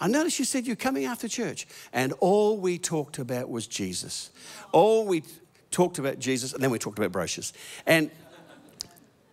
I 0.01 0.09
noticed 0.09 0.38
you 0.38 0.44
said 0.44 0.66
you're 0.66 0.77
coming 0.77 1.05
after 1.05 1.29
church. 1.29 1.66
And 1.92 2.12
all 2.20 2.57
we 2.57 2.79
talked 2.79 3.18
about 3.18 3.51
was 3.51 3.66
Jesus. 3.66 4.31
All 4.73 5.07
we 5.07 5.23
talked 5.70 5.99
about 5.99 6.18
Jesus, 6.18 6.53
and 6.53 6.62
then 6.62 6.70
we 6.70 6.79
talked 6.79 6.99
about 6.99 7.12
brochures. 7.12 7.53
And 7.87 8.11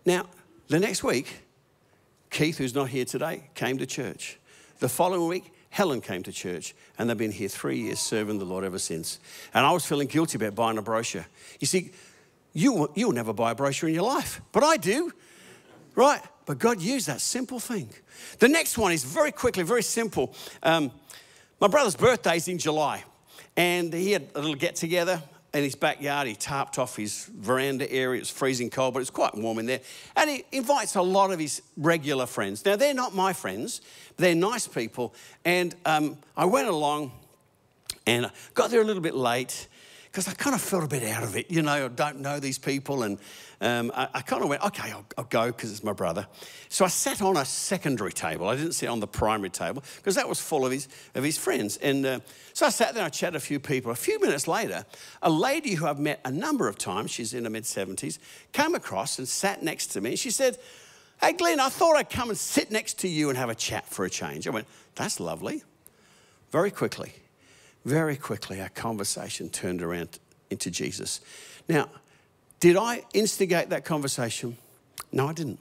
now, 0.05 0.25
the 0.67 0.79
next 0.79 1.03
week, 1.03 1.46
Keith, 2.29 2.57
who's 2.57 2.75
not 2.75 2.89
here 2.89 3.05
today, 3.05 3.49
came 3.55 3.77
to 3.77 3.85
church. 3.85 4.37
The 4.79 4.89
following 4.89 5.27
week, 5.27 5.51
Helen 5.69 6.01
came 6.01 6.23
to 6.23 6.31
church, 6.31 6.73
and 6.97 7.09
they've 7.09 7.17
been 7.17 7.31
here 7.31 7.49
three 7.49 7.79
years 7.79 7.99
serving 7.99 8.39
the 8.39 8.45
Lord 8.45 8.63
ever 8.63 8.79
since. 8.79 9.19
And 9.53 9.65
I 9.65 9.71
was 9.71 9.85
feeling 9.85 10.07
guilty 10.07 10.37
about 10.37 10.55
buying 10.55 10.77
a 10.77 10.81
brochure. 10.81 11.25
You 11.59 11.67
see, 11.67 11.91
you, 12.53 12.91
you'll 12.95 13.11
never 13.11 13.33
buy 13.33 13.51
a 13.51 13.55
brochure 13.55 13.89
in 13.89 13.95
your 13.95 14.03
life, 14.05 14.41
but 14.51 14.63
I 14.63 14.77
do, 14.77 15.11
right? 15.95 16.21
But 16.45 16.59
God 16.59 16.81
used 16.81 17.07
that 17.07 17.21
simple 17.21 17.59
thing. 17.59 17.89
The 18.39 18.47
next 18.47 18.77
one 18.77 18.91
is 18.91 19.03
very 19.03 19.31
quickly, 19.31 19.63
very 19.63 19.83
simple. 19.83 20.33
Um, 20.63 20.91
my 21.59 21.67
brother's 21.67 21.95
birthday 21.95 22.37
is 22.37 22.47
in 22.47 22.57
July, 22.57 23.03
and 23.55 23.93
he 23.93 24.11
had 24.11 24.27
a 24.33 24.39
little 24.39 24.55
get 24.55 24.75
together 24.75 25.21
in 25.53 25.63
his 25.63 25.75
backyard. 25.75 26.27
He 26.27 26.35
tarped 26.35 26.77
off 26.77 26.95
his 26.95 27.25
veranda 27.25 27.91
area. 27.91 28.21
It's 28.21 28.29
freezing 28.29 28.69
cold, 28.69 28.93
but 28.93 28.99
it's 28.99 29.09
quite 29.09 29.35
warm 29.35 29.59
in 29.59 29.65
there. 29.65 29.81
And 30.15 30.29
he 30.29 30.45
invites 30.51 30.95
a 30.95 31.01
lot 31.01 31.31
of 31.31 31.39
his 31.39 31.61
regular 31.77 32.25
friends. 32.25 32.65
Now, 32.65 32.75
they're 32.75 32.93
not 32.93 33.15
my 33.15 33.33
friends, 33.33 33.81
but 34.15 34.23
they're 34.23 34.35
nice 34.35 34.67
people. 34.67 35.13
And 35.45 35.75
um, 35.85 36.17
I 36.35 36.45
went 36.45 36.67
along 36.67 37.11
and 38.05 38.31
got 38.53 38.71
there 38.71 38.81
a 38.81 38.85
little 38.85 39.01
bit 39.01 39.15
late 39.15 39.67
because 40.17 40.33
I 40.33 40.33
kind 40.33 40.55
of 40.55 40.61
felt 40.63 40.83
a 40.83 40.87
bit 40.87 41.03
out 41.03 41.21
of 41.21 41.37
it. 41.37 41.51
You 41.51 41.61
know, 41.61 41.85
I 41.85 41.87
don't 41.89 42.21
know 42.21 42.39
these 42.39 42.57
people. 42.57 43.03
And 43.03 43.19
um, 43.61 43.91
I, 43.93 44.07
I 44.15 44.21
kind 44.21 44.41
of 44.41 44.49
went, 44.49 44.63
okay, 44.63 44.89
I'll, 44.89 45.05
I'll 45.15 45.25
go 45.25 45.51
because 45.51 45.71
it's 45.71 45.83
my 45.83 45.93
brother. 45.93 46.25
So 46.69 46.85
I 46.85 46.87
sat 46.87 47.21
on 47.21 47.37
a 47.37 47.45
secondary 47.45 48.11
table. 48.11 48.47
I 48.47 48.55
didn't 48.55 48.71
sit 48.71 48.89
on 48.89 48.99
the 48.99 49.05
primary 49.05 49.51
table 49.51 49.83
because 49.97 50.15
that 50.15 50.27
was 50.27 50.41
full 50.41 50.65
of 50.65 50.71
his, 50.71 50.87
of 51.13 51.23
his 51.23 51.37
friends. 51.37 51.77
And 51.77 52.03
uh, 52.03 52.19
so 52.53 52.65
I 52.65 52.69
sat 52.69 52.95
there 52.95 53.03
and 53.03 53.05
I 53.05 53.09
chatted 53.09 53.35
a 53.35 53.39
few 53.39 53.59
people. 53.59 53.91
A 53.91 53.95
few 53.95 54.19
minutes 54.19 54.47
later, 54.47 54.85
a 55.21 55.29
lady 55.29 55.75
who 55.75 55.85
I've 55.85 55.99
met 55.99 56.19
a 56.25 56.31
number 56.31 56.67
of 56.67 56.79
times, 56.79 57.11
she's 57.11 57.35
in 57.35 57.43
her 57.43 57.51
mid 57.51 57.65
70s, 57.65 58.17
came 58.53 58.73
across 58.73 59.19
and 59.19 59.27
sat 59.27 59.61
next 59.61 59.91
to 59.91 60.01
me. 60.01 60.09
And 60.09 60.19
she 60.19 60.31
said, 60.31 60.57
Hey, 61.21 61.33
Glynn, 61.33 61.59
I 61.59 61.69
thought 61.69 61.95
I'd 61.95 62.09
come 62.09 62.29
and 62.29 62.37
sit 62.39 62.71
next 62.71 62.97
to 63.01 63.07
you 63.07 63.29
and 63.29 63.37
have 63.37 63.49
a 63.49 63.55
chat 63.55 63.85
for 63.85 64.03
a 64.03 64.09
change. 64.09 64.47
I 64.47 64.49
went, 64.49 64.65
That's 64.95 65.19
lovely. 65.19 65.61
Very 66.49 66.71
quickly, 66.71 67.13
very 67.87 68.17
quickly, 68.17 68.59
our 68.59 68.67
conversation 68.67 69.47
turned 69.49 69.81
around 69.81 70.19
into 70.49 70.69
Jesus. 70.69 71.21
Now, 71.69 71.89
did 72.59 72.75
I 72.75 73.03
instigate 73.13 73.69
that 73.69 73.85
conversation? 73.85 74.57
No, 75.13 75.27
I 75.27 75.33
didn't. 75.33 75.59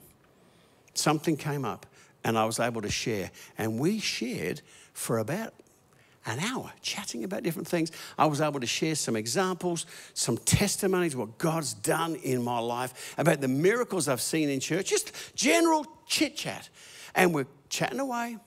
Something 0.94 1.36
came 1.36 1.64
up 1.64 1.86
and 2.24 2.36
I 2.36 2.44
was 2.44 2.58
able 2.58 2.82
to 2.82 2.90
share. 2.90 3.30
And 3.56 3.78
we 3.78 4.00
shared 4.00 4.60
for 4.92 5.18
about 5.18 5.54
an 6.26 6.40
hour 6.40 6.72
chatting 6.82 7.22
about 7.22 7.44
different 7.44 7.68
things. 7.68 7.92
I 8.18 8.26
was 8.26 8.40
able 8.40 8.58
to 8.58 8.66
share 8.66 8.96
some 8.96 9.14
examples, 9.14 9.86
some 10.12 10.36
testimonies, 10.36 11.14
what 11.14 11.38
God's 11.38 11.74
done 11.74 12.16
in 12.16 12.42
my 12.42 12.58
life, 12.58 13.14
about 13.16 13.40
the 13.40 13.46
miracles 13.46 14.08
I've 14.08 14.20
seen 14.20 14.48
in 14.48 14.58
church, 14.58 14.90
just 14.90 15.12
general 15.36 15.86
chit 16.08 16.34
chat. 16.34 16.68
And 17.14 17.32
we're 17.32 17.46
chatting 17.68 18.00
away. 18.00 18.38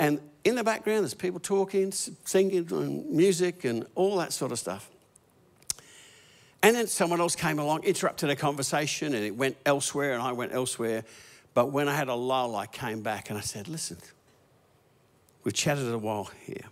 And 0.00 0.18
in 0.44 0.54
the 0.54 0.64
background, 0.64 1.02
there's 1.02 1.12
people 1.12 1.38
talking, 1.38 1.92
singing, 1.92 2.66
and 2.72 3.10
music, 3.10 3.64
and 3.64 3.86
all 3.94 4.16
that 4.16 4.32
sort 4.32 4.50
of 4.50 4.58
stuff. 4.58 4.88
And 6.62 6.74
then 6.74 6.86
someone 6.86 7.20
else 7.20 7.36
came 7.36 7.58
along, 7.58 7.84
interrupted 7.84 8.30
a 8.30 8.36
conversation, 8.36 9.14
and 9.14 9.22
it 9.22 9.36
went 9.36 9.58
elsewhere, 9.66 10.14
and 10.14 10.22
I 10.22 10.32
went 10.32 10.54
elsewhere. 10.54 11.04
But 11.52 11.66
when 11.66 11.86
I 11.86 11.94
had 11.94 12.08
a 12.08 12.14
lull, 12.14 12.56
I 12.56 12.64
came 12.64 13.02
back 13.02 13.28
and 13.28 13.38
I 13.38 13.42
said, 13.42 13.68
Listen, 13.68 13.98
we've 15.44 15.52
chatted 15.52 15.92
a 15.92 15.98
while 15.98 16.30
here. 16.46 16.64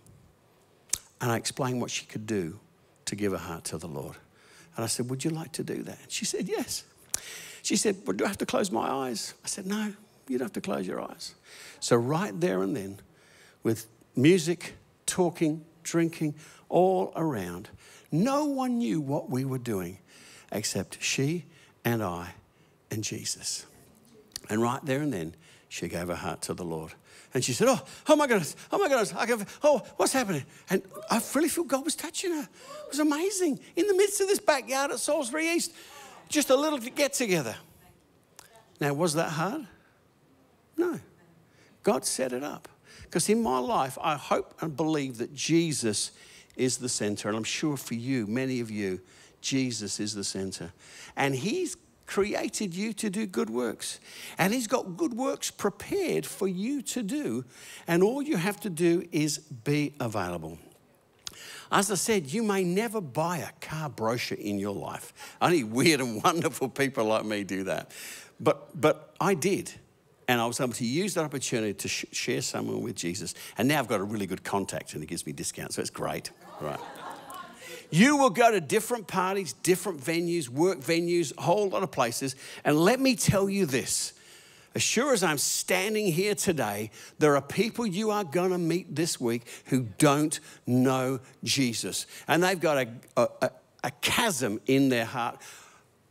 And 1.21 1.31
I 1.31 1.37
explained 1.37 1.81
what 1.81 1.91
she 1.91 2.07
could 2.07 2.25
do 2.25 2.59
to 3.05 3.15
give 3.15 3.31
her 3.31 3.37
heart 3.37 3.65
to 3.65 3.77
the 3.77 3.87
Lord. 3.87 4.15
And 4.75 4.83
I 4.83 4.87
said, 4.87 5.07
Would 5.11 5.23
you 5.23 5.29
like 5.29 5.51
to 5.53 5.63
do 5.63 5.83
that? 5.83 5.99
And 6.01 6.11
she 6.11 6.25
said, 6.25 6.47
Yes. 6.47 6.83
She 7.61 7.75
said, 7.75 7.97
Well, 8.07 8.17
do 8.17 8.25
I 8.25 8.27
have 8.27 8.39
to 8.39 8.47
close 8.47 8.71
my 8.71 8.89
eyes? 8.89 9.35
I 9.43 9.47
said, 9.47 9.67
No, 9.67 9.93
you 10.27 10.39
don't 10.39 10.45
have 10.45 10.53
to 10.53 10.61
close 10.61 10.87
your 10.87 10.99
eyes. 10.99 11.35
So, 11.79 11.95
right 11.95 12.39
there 12.39 12.63
and 12.63 12.75
then, 12.75 12.99
with 13.63 13.87
music, 14.15 14.75
talking, 15.05 15.65
drinking, 15.83 16.35
all 16.69 17.11
around, 17.15 17.69
no 18.11 18.45
one 18.45 18.77
knew 18.77 19.01
what 19.01 19.29
we 19.29 19.45
were 19.45 19.57
doing 19.57 19.99
except 20.51 21.01
she 21.01 21.45
and 21.85 22.03
I 22.03 22.33
and 22.91 23.03
Jesus. 23.03 23.65
And 24.49 24.61
right 24.61 24.83
there 24.83 25.01
and 25.01 25.13
then, 25.13 25.35
she 25.67 25.87
gave 25.87 26.07
her 26.07 26.15
heart 26.15 26.41
to 26.43 26.53
the 26.53 26.63
Lord. 26.65 26.93
And 27.33 27.43
she 27.43 27.53
said, 27.53 27.67
Oh, 27.67 27.79
oh 28.07 28.15
my 28.15 28.25
goodness, 28.25 28.55
oh 28.71 28.79
my 28.79 28.87
goodness, 28.87 29.13
oh, 29.63 29.83
what's 29.97 30.13
happening? 30.13 30.43
And 30.69 30.81
I 31.11 31.21
really 31.35 31.49
feel 31.49 31.63
God 31.63 31.85
was 31.85 31.95
touching 31.95 32.31
her. 32.33 32.41
It 32.41 32.89
was 32.89 32.99
amazing. 32.99 33.59
In 33.75 33.87
the 33.87 33.93
midst 33.93 34.19
of 34.19 34.27
this 34.27 34.39
backyard 34.39 34.91
at 34.91 34.99
Salisbury 34.99 35.47
East, 35.49 35.73
just 36.27 36.49
a 36.49 36.55
little 36.55 36.79
get 36.79 37.13
together. 37.13 37.55
Now, 38.81 38.93
was 38.93 39.13
that 39.13 39.29
hard? 39.29 39.67
No. 40.75 40.99
God 41.83 42.05
set 42.05 42.33
it 42.33 42.43
up. 42.43 42.67
Because 43.09 43.27
in 43.27 43.41
my 43.41 43.57
life, 43.57 43.97
I 43.99 44.15
hope 44.15 44.53
and 44.61 44.77
believe 44.77 45.17
that 45.17 45.33
Jesus 45.33 46.11
is 46.55 46.77
the 46.77 46.89
center. 46.89 47.27
And 47.27 47.35
I'm 47.35 47.43
sure 47.43 47.75
for 47.75 47.95
you, 47.95 48.27
many 48.27 48.59
of 48.59 48.69
you, 48.69 49.01
Jesus 49.41 49.99
is 49.99 50.13
the 50.13 50.23
center. 50.23 50.71
And 51.15 51.33
He's 51.33 51.75
created 52.05 52.75
you 52.75 52.93
to 52.93 53.09
do 53.09 53.25
good 53.25 53.49
works. 53.49 53.99
And 54.37 54.53
He's 54.53 54.67
got 54.67 54.95
good 54.95 55.15
works 55.15 55.49
prepared 55.49 56.23
for 56.25 56.47
you 56.47 56.83
to 56.83 57.01
do. 57.01 57.45
And 57.87 58.03
all 58.03 58.21
you 58.21 58.37
have 58.37 58.59
to 58.59 58.69
do 58.69 59.07
is 59.11 59.39
be 59.39 59.95
available. 59.99 60.59
As 61.71 61.89
I 61.89 61.95
said, 61.95 62.31
you 62.31 62.43
may 62.43 62.63
never 62.63 63.01
buy 63.01 63.37
a 63.37 63.51
car 63.65 63.89
brochure 63.89 64.37
in 64.37 64.59
your 64.59 64.75
life. 64.75 65.13
Only 65.41 65.63
weird 65.63 66.01
and 66.01 66.23
wonderful 66.23 66.69
people 66.69 67.05
like 67.05 67.25
me 67.25 67.43
do 67.43 67.63
that. 67.63 67.91
But, 68.39 68.79
but 68.79 69.15
I 69.19 69.33
did. 69.33 69.73
And 70.29 70.39
I 70.39 70.45
was 70.45 70.59
able 70.59 70.73
to 70.73 70.85
use 70.85 71.15
that 71.15 71.25
opportunity 71.25 71.73
to 71.73 71.87
sh- 71.87 72.05
share 72.11 72.41
someone 72.43 72.83
with 72.83 72.95
Jesus. 72.95 73.33
And 73.57 73.67
now 73.67 73.79
I've 73.79 73.87
got 73.87 73.99
a 73.99 74.03
really 74.03 74.27
good 74.27 74.43
contact 74.43 74.93
and 74.93 75.01
he 75.01 75.07
gives 75.07 75.25
me 75.25 75.33
discounts. 75.33 75.75
So 75.75 75.81
it's 75.81 75.89
great. 75.89 76.29
Right. 76.61 76.79
You 77.89 78.15
will 78.15 78.29
go 78.29 78.51
to 78.51 78.61
different 78.61 79.07
parties, 79.07 79.53
different 79.53 79.99
venues, 79.99 80.47
work 80.47 80.81
venues, 80.81 81.35
a 81.35 81.41
whole 81.41 81.67
lot 81.69 81.81
of 81.81 81.89
places. 81.89 82.35
And 82.63 82.77
let 82.77 82.99
me 82.99 83.15
tell 83.15 83.49
you 83.49 83.65
this 83.65 84.13
as 84.75 84.83
sure 84.83 85.13
as 85.13 85.23
I'm 85.23 85.39
standing 85.39 86.11
here 86.11 86.35
today, 86.35 86.91
there 87.17 87.35
are 87.35 87.41
people 87.41 87.87
you 87.87 88.11
are 88.11 88.23
going 88.23 88.51
to 88.51 88.59
meet 88.59 88.95
this 88.95 89.19
week 89.19 89.47
who 89.65 89.87
don't 89.97 90.39
know 90.67 91.21
Jesus. 91.43 92.05
And 92.27 92.43
they've 92.43 92.59
got 92.59 92.77
a, 92.77 92.87
a, 93.17 93.49
a 93.83 93.91
chasm 94.01 94.61
in 94.67 94.89
their 94.89 95.05
heart 95.05 95.41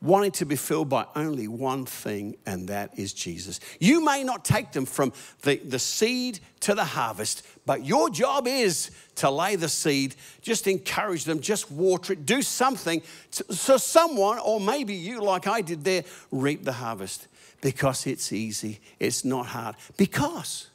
wanting 0.01 0.31
to 0.31 0.47
be 0.47 0.57
filled 0.57 0.89
by 0.89 1.07
only 1.17 1.49
one 1.49 1.85
thing, 1.85 2.37
and 2.47 2.69
that 2.69 2.97
is 2.99 3.13
Jesus. 3.13 3.59
You 3.81 4.05
may 4.05 4.23
not 4.23 4.45
take 4.45 4.73
them 4.73 4.87
from 4.87 5.13
the, 5.43 5.57
the 5.57 5.79
seed 5.79 6.39
to 6.61 6.75
the 6.75 6.85
harvest, 6.85 7.47
but 7.67 7.85
your 7.85 8.09
job 8.09 8.47
is 8.47 8.91
to 9.17 9.31
lay 9.31 9.57
the 9.57 9.69
seed, 9.69 10.15
just 10.41 10.67
encourage 10.67 11.25
them, 11.25 11.41
just 11.41 11.71
water 11.71 12.13
it, 12.13 12.25
do 12.25 12.43
something 12.43 13.03
so 13.31 13.77
someone, 13.77 14.39
or 14.39 14.61
maybe 14.61 14.95
you, 14.95 15.21
like 15.21 15.47
I 15.47 15.61
did 15.61 15.83
there, 15.85 16.05
reap 16.31 16.65
the 16.65 16.73
harvest 16.73 17.27
because 17.61 18.07
it's 18.07 18.33
easy, 18.33 18.81
it's 19.01 19.25
not 19.25 19.47
hard. 19.47 19.75
Because 19.97 20.69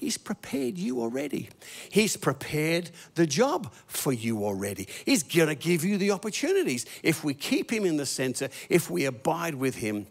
He's 0.00 0.16
prepared 0.16 0.78
you 0.78 1.02
already. 1.02 1.50
He's 1.90 2.16
prepared 2.16 2.90
the 3.16 3.26
job 3.26 3.70
for 3.86 4.14
you 4.14 4.46
already. 4.46 4.88
He's 5.04 5.22
going 5.22 5.48
to 5.48 5.54
give 5.54 5.84
you 5.84 5.98
the 5.98 6.12
opportunities. 6.12 6.86
If 7.02 7.22
we 7.22 7.34
keep 7.34 7.70
Him 7.70 7.84
in 7.84 7.98
the 7.98 8.06
center, 8.06 8.48
if 8.70 8.88
we 8.88 9.04
abide 9.04 9.56
with 9.56 9.74
Him, 9.74 10.06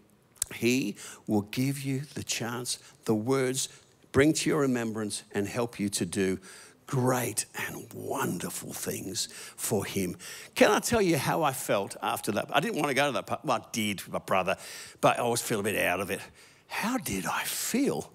He 0.54 0.94
will 1.26 1.42
give 1.42 1.80
you 1.82 2.02
the 2.14 2.22
chance, 2.22 2.78
the 3.04 3.16
words, 3.16 3.68
bring 4.12 4.32
to 4.34 4.48
your 4.48 4.60
remembrance, 4.60 5.24
and 5.32 5.48
help 5.48 5.80
you 5.80 5.88
to 5.88 6.06
do 6.06 6.38
great 6.86 7.46
and 7.66 7.92
wonderful 7.92 8.72
things 8.72 9.26
for 9.56 9.84
Him. 9.84 10.16
Can 10.54 10.70
I 10.70 10.78
tell 10.78 11.02
you 11.02 11.18
how 11.18 11.42
I 11.42 11.52
felt 11.52 11.96
after 12.00 12.30
that? 12.30 12.48
I 12.52 12.60
didn't 12.60 12.76
want 12.76 12.90
to 12.90 12.94
go 12.94 13.06
to 13.06 13.12
that 13.14 13.26
part. 13.26 13.44
Well, 13.44 13.56
I 13.60 13.66
did, 13.72 14.02
my 14.08 14.20
brother, 14.20 14.56
but 15.00 15.18
I 15.18 15.22
always 15.22 15.42
feel 15.42 15.58
a 15.58 15.64
bit 15.64 15.76
out 15.84 15.98
of 15.98 16.12
it. 16.12 16.20
How 16.68 16.96
did 16.96 17.26
I 17.26 17.42
feel? 17.42 18.12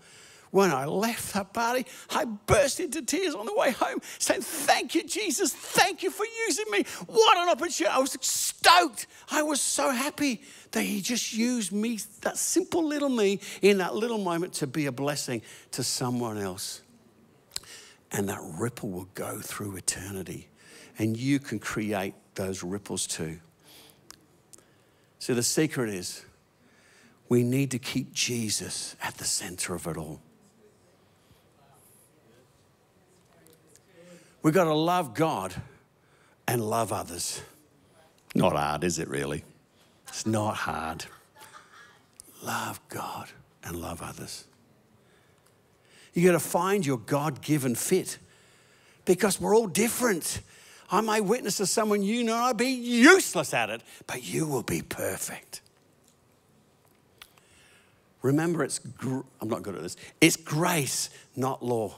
When 0.55 0.71
I 0.71 0.85
left 0.85 1.33
that 1.33 1.51
party, 1.51 1.85
I 2.09 2.23
burst 2.23 2.79
into 2.79 3.01
tears 3.01 3.35
on 3.35 3.45
the 3.45 3.53
way 3.53 3.71
home, 3.71 3.99
saying, 4.19 4.41
Thank 4.41 4.95
you, 4.95 5.03
Jesus. 5.03 5.53
Thank 5.53 6.01
you 6.01 6.09
for 6.09 6.25
using 6.47 6.63
me. 6.71 6.85
What 7.07 7.37
an 7.37 7.49
opportunity. 7.49 7.93
I 7.93 7.99
was 7.99 8.15
stoked. 8.21 9.07
I 9.29 9.43
was 9.43 9.59
so 9.59 9.91
happy 9.91 10.43
that 10.71 10.83
He 10.83 11.01
just 11.01 11.33
used 11.33 11.73
me, 11.73 11.99
that 12.21 12.37
simple 12.37 12.85
little 12.85 13.09
me, 13.09 13.41
in 13.61 13.79
that 13.79 13.95
little 13.95 14.17
moment 14.17 14.53
to 14.53 14.65
be 14.65 14.85
a 14.85 14.93
blessing 14.93 15.41
to 15.71 15.83
someone 15.83 16.37
else. 16.37 16.81
And 18.13 18.29
that 18.29 18.39
ripple 18.41 18.91
will 18.91 19.09
go 19.13 19.41
through 19.41 19.75
eternity. 19.75 20.47
And 20.97 21.17
you 21.17 21.39
can 21.39 21.59
create 21.59 22.13
those 22.35 22.63
ripples 22.63 23.07
too. 23.07 23.39
So 25.19 25.33
the 25.33 25.43
secret 25.43 25.89
is 25.89 26.23
we 27.27 27.43
need 27.43 27.71
to 27.71 27.77
keep 27.77 28.13
Jesus 28.13 28.95
at 29.03 29.15
the 29.17 29.25
center 29.25 29.75
of 29.75 29.85
it 29.85 29.97
all. 29.97 30.21
We've 34.45 34.53
got 34.53 34.65
to 34.65 34.75
love 34.75 35.15
God 35.15 35.55
and 36.47 36.61
love 36.61 36.93
others. 36.93 37.41
Not 38.35 38.51
hard, 38.53 38.83
is 38.83 38.99
it 38.99 39.07
really? 39.07 39.43
It's 40.07 40.27
not 40.27 40.53
hard. 40.53 41.03
Love 42.43 42.79
God 42.87 43.27
and 43.63 43.75
love 43.75 44.03
others. 44.03 44.45
You 46.13 46.23
got 46.23 46.33
to 46.33 46.39
find 46.39 46.85
your 46.85 46.99
God 46.99 47.41
given 47.41 47.73
fit 47.73 48.19
because 49.05 49.41
we're 49.41 49.55
all 49.55 49.65
different. 49.65 50.41
I 50.91 51.01
may 51.01 51.21
witness 51.21 51.57
to 51.57 51.65
someone 51.65 52.03
you 52.03 52.23
know 52.23 52.35
I'd 52.35 52.55
be 52.55 52.67
useless 52.67 53.51
at 53.51 53.71
it, 53.71 53.81
but 54.05 54.31
you 54.31 54.45
will 54.45 54.61
be 54.61 54.83
perfect. 54.83 55.61
Remember, 58.21 58.63
it's 58.63 58.79
I'm 59.41 59.49
not 59.49 59.63
good 59.63 59.73
at 59.73 59.81
this. 59.81 59.97
It's 60.21 60.35
grace, 60.35 61.09
not 61.35 61.65
law. 61.65 61.95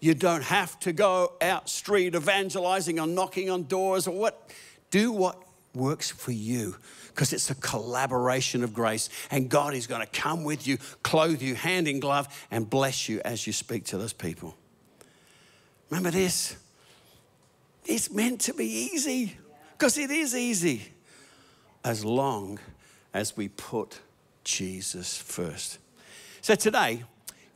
You 0.00 0.14
don't 0.14 0.44
have 0.44 0.78
to 0.80 0.92
go 0.92 1.32
out 1.40 1.68
street 1.68 2.14
evangelizing 2.14 3.00
or 3.00 3.06
knocking 3.06 3.50
on 3.50 3.64
doors 3.64 4.06
or 4.06 4.16
what. 4.16 4.50
Do 4.90 5.12
what 5.12 5.42
works 5.74 6.10
for 6.10 6.32
you 6.32 6.76
because 7.08 7.32
it's 7.32 7.50
a 7.50 7.54
collaboration 7.56 8.62
of 8.62 8.72
grace. 8.72 9.08
And 9.30 9.48
God 9.48 9.74
is 9.74 9.86
going 9.86 10.00
to 10.00 10.06
come 10.06 10.44
with 10.44 10.66
you, 10.66 10.78
clothe 11.02 11.42
you 11.42 11.54
hand 11.54 11.88
in 11.88 12.00
glove, 12.00 12.28
and 12.50 12.68
bless 12.68 13.08
you 13.08 13.20
as 13.24 13.46
you 13.46 13.52
speak 13.52 13.84
to 13.86 13.98
those 13.98 14.12
people. 14.12 14.54
Remember 15.90 16.10
this? 16.10 16.56
It's 17.84 18.10
meant 18.10 18.40
to 18.42 18.54
be 18.54 18.90
easy 18.92 19.36
because 19.72 19.98
it 19.98 20.10
is 20.10 20.36
easy 20.36 20.92
as 21.84 22.04
long 22.04 22.58
as 23.14 23.36
we 23.36 23.48
put 23.48 24.00
Jesus 24.44 25.16
first. 25.16 25.78
So 26.40 26.54
today, 26.54 27.04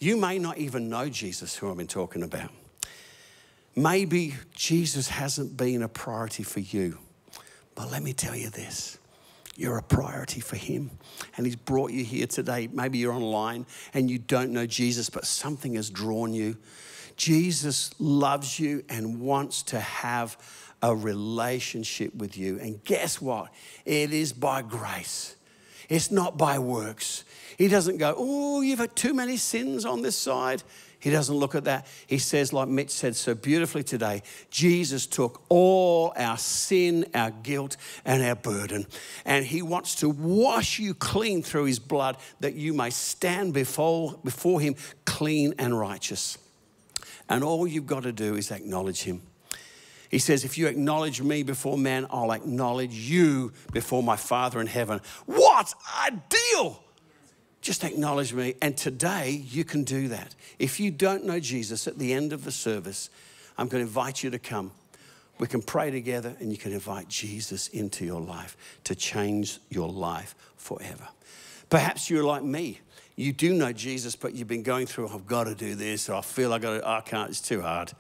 you 0.02 0.16
may 0.16 0.36
not 0.38 0.58
even 0.58 0.88
know 0.88 1.08
Jesus, 1.08 1.54
who 1.54 1.70
I've 1.70 1.76
been 1.76 1.86
talking 1.86 2.24
about. 2.24 2.50
Maybe 3.76 4.34
Jesus 4.52 5.08
hasn't 5.08 5.56
been 5.56 5.82
a 5.82 5.88
priority 5.88 6.42
for 6.42 6.58
you. 6.58 6.98
But 7.76 7.92
let 7.92 8.02
me 8.02 8.12
tell 8.12 8.34
you 8.34 8.50
this 8.50 8.98
you're 9.54 9.78
a 9.78 9.82
priority 9.82 10.40
for 10.40 10.56
Him. 10.56 10.90
And 11.36 11.46
He's 11.46 11.54
brought 11.54 11.92
you 11.92 12.04
here 12.04 12.26
today. 12.26 12.68
Maybe 12.72 12.98
you're 12.98 13.12
online 13.12 13.64
and 13.94 14.10
you 14.10 14.18
don't 14.18 14.50
know 14.50 14.66
Jesus, 14.66 15.08
but 15.08 15.24
something 15.24 15.74
has 15.74 15.88
drawn 15.88 16.34
you. 16.34 16.56
Jesus 17.16 17.90
loves 18.00 18.58
you 18.58 18.82
and 18.88 19.20
wants 19.20 19.62
to 19.64 19.78
have 19.78 20.36
a 20.82 20.96
relationship 20.96 22.12
with 22.14 22.36
you. 22.36 22.58
And 22.58 22.82
guess 22.82 23.20
what? 23.20 23.52
It 23.84 24.12
is 24.12 24.32
by 24.32 24.62
grace, 24.62 25.36
it's 25.88 26.10
not 26.10 26.36
by 26.36 26.58
works. 26.58 27.22
He 27.58 27.68
doesn't 27.68 27.98
go, 27.98 28.14
Oh, 28.16 28.60
you've 28.60 28.78
had 28.78 28.94
too 28.96 29.14
many 29.14 29.36
sins 29.36 29.84
on 29.84 30.02
this 30.02 30.16
side. 30.16 30.62
He 31.02 31.10
doesn't 31.10 31.34
look 31.34 31.56
at 31.56 31.64
that. 31.64 31.88
He 32.06 32.18
says, 32.18 32.52
like 32.52 32.68
Mitch 32.68 32.90
said 32.90 33.16
so 33.16 33.34
beautifully 33.34 33.82
today, 33.82 34.22
Jesus 34.50 35.04
took 35.04 35.42
all 35.48 36.12
our 36.16 36.38
sin, 36.38 37.06
our 37.12 37.32
guilt, 37.32 37.76
and 38.04 38.22
our 38.22 38.36
burden. 38.36 38.86
And 39.24 39.44
He 39.44 39.62
wants 39.62 39.96
to 39.96 40.08
wash 40.08 40.78
you 40.78 40.94
clean 40.94 41.42
through 41.42 41.64
His 41.64 41.80
blood 41.80 42.18
that 42.38 42.54
you 42.54 42.72
may 42.72 42.90
stand 42.90 43.52
before, 43.52 44.16
before 44.22 44.60
Him 44.60 44.76
clean 45.04 45.54
and 45.58 45.76
righteous. 45.76 46.38
And 47.28 47.42
all 47.42 47.66
you've 47.66 47.86
got 47.86 48.04
to 48.04 48.12
do 48.12 48.36
is 48.36 48.52
acknowledge 48.52 49.02
Him. 49.02 49.22
He 50.08 50.20
says, 50.20 50.44
If 50.44 50.56
you 50.56 50.68
acknowledge 50.68 51.20
me 51.20 51.42
before 51.42 51.76
man, 51.76 52.06
I'll 52.10 52.30
acknowledge 52.30 52.94
you 52.94 53.52
before 53.72 54.04
my 54.04 54.14
Father 54.14 54.60
in 54.60 54.68
heaven. 54.68 55.00
What 55.26 55.74
a 56.06 56.12
deal! 56.12 56.80
Just 57.62 57.84
acknowledge 57.84 58.34
me. 58.34 58.56
And 58.60 58.76
today 58.76 59.30
you 59.48 59.64
can 59.64 59.84
do 59.84 60.08
that. 60.08 60.34
If 60.58 60.78
you 60.78 60.90
don't 60.90 61.24
know 61.24 61.40
Jesus 61.40 61.86
at 61.86 61.98
the 61.98 62.12
end 62.12 62.32
of 62.32 62.44
the 62.44 62.52
service, 62.52 63.08
I'm 63.56 63.68
going 63.68 63.82
to 63.82 63.86
invite 63.86 64.22
you 64.22 64.30
to 64.30 64.38
come. 64.38 64.72
We 65.38 65.46
can 65.46 65.62
pray 65.62 65.90
together 65.90 66.36
and 66.40 66.50
you 66.50 66.58
can 66.58 66.72
invite 66.72 67.08
Jesus 67.08 67.68
into 67.68 68.04
your 68.04 68.20
life 68.20 68.56
to 68.84 68.94
change 68.94 69.60
your 69.70 69.88
life 69.88 70.34
forever. 70.56 71.08
Perhaps 71.70 72.10
you're 72.10 72.24
like 72.24 72.42
me. 72.42 72.80
You 73.16 73.32
do 73.32 73.54
know 73.54 73.72
Jesus, 73.72 74.16
but 74.16 74.34
you've 74.34 74.48
been 74.48 74.62
going 74.62 74.86
through, 74.86 75.08
I've 75.08 75.26
got 75.26 75.44
to 75.44 75.54
do 75.54 75.74
this, 75.74 76.08
or 76.08 76.14
I 76.14 76.20
feel 76.22 76.52
I 76.52 76.58
got 76.58 76.80
to, 76.80 76.88
I 76.88 77.00
can't, 77.00 77.30
it's 77.30 77.40
too 77.40 77.60
hard. 77.60 77.92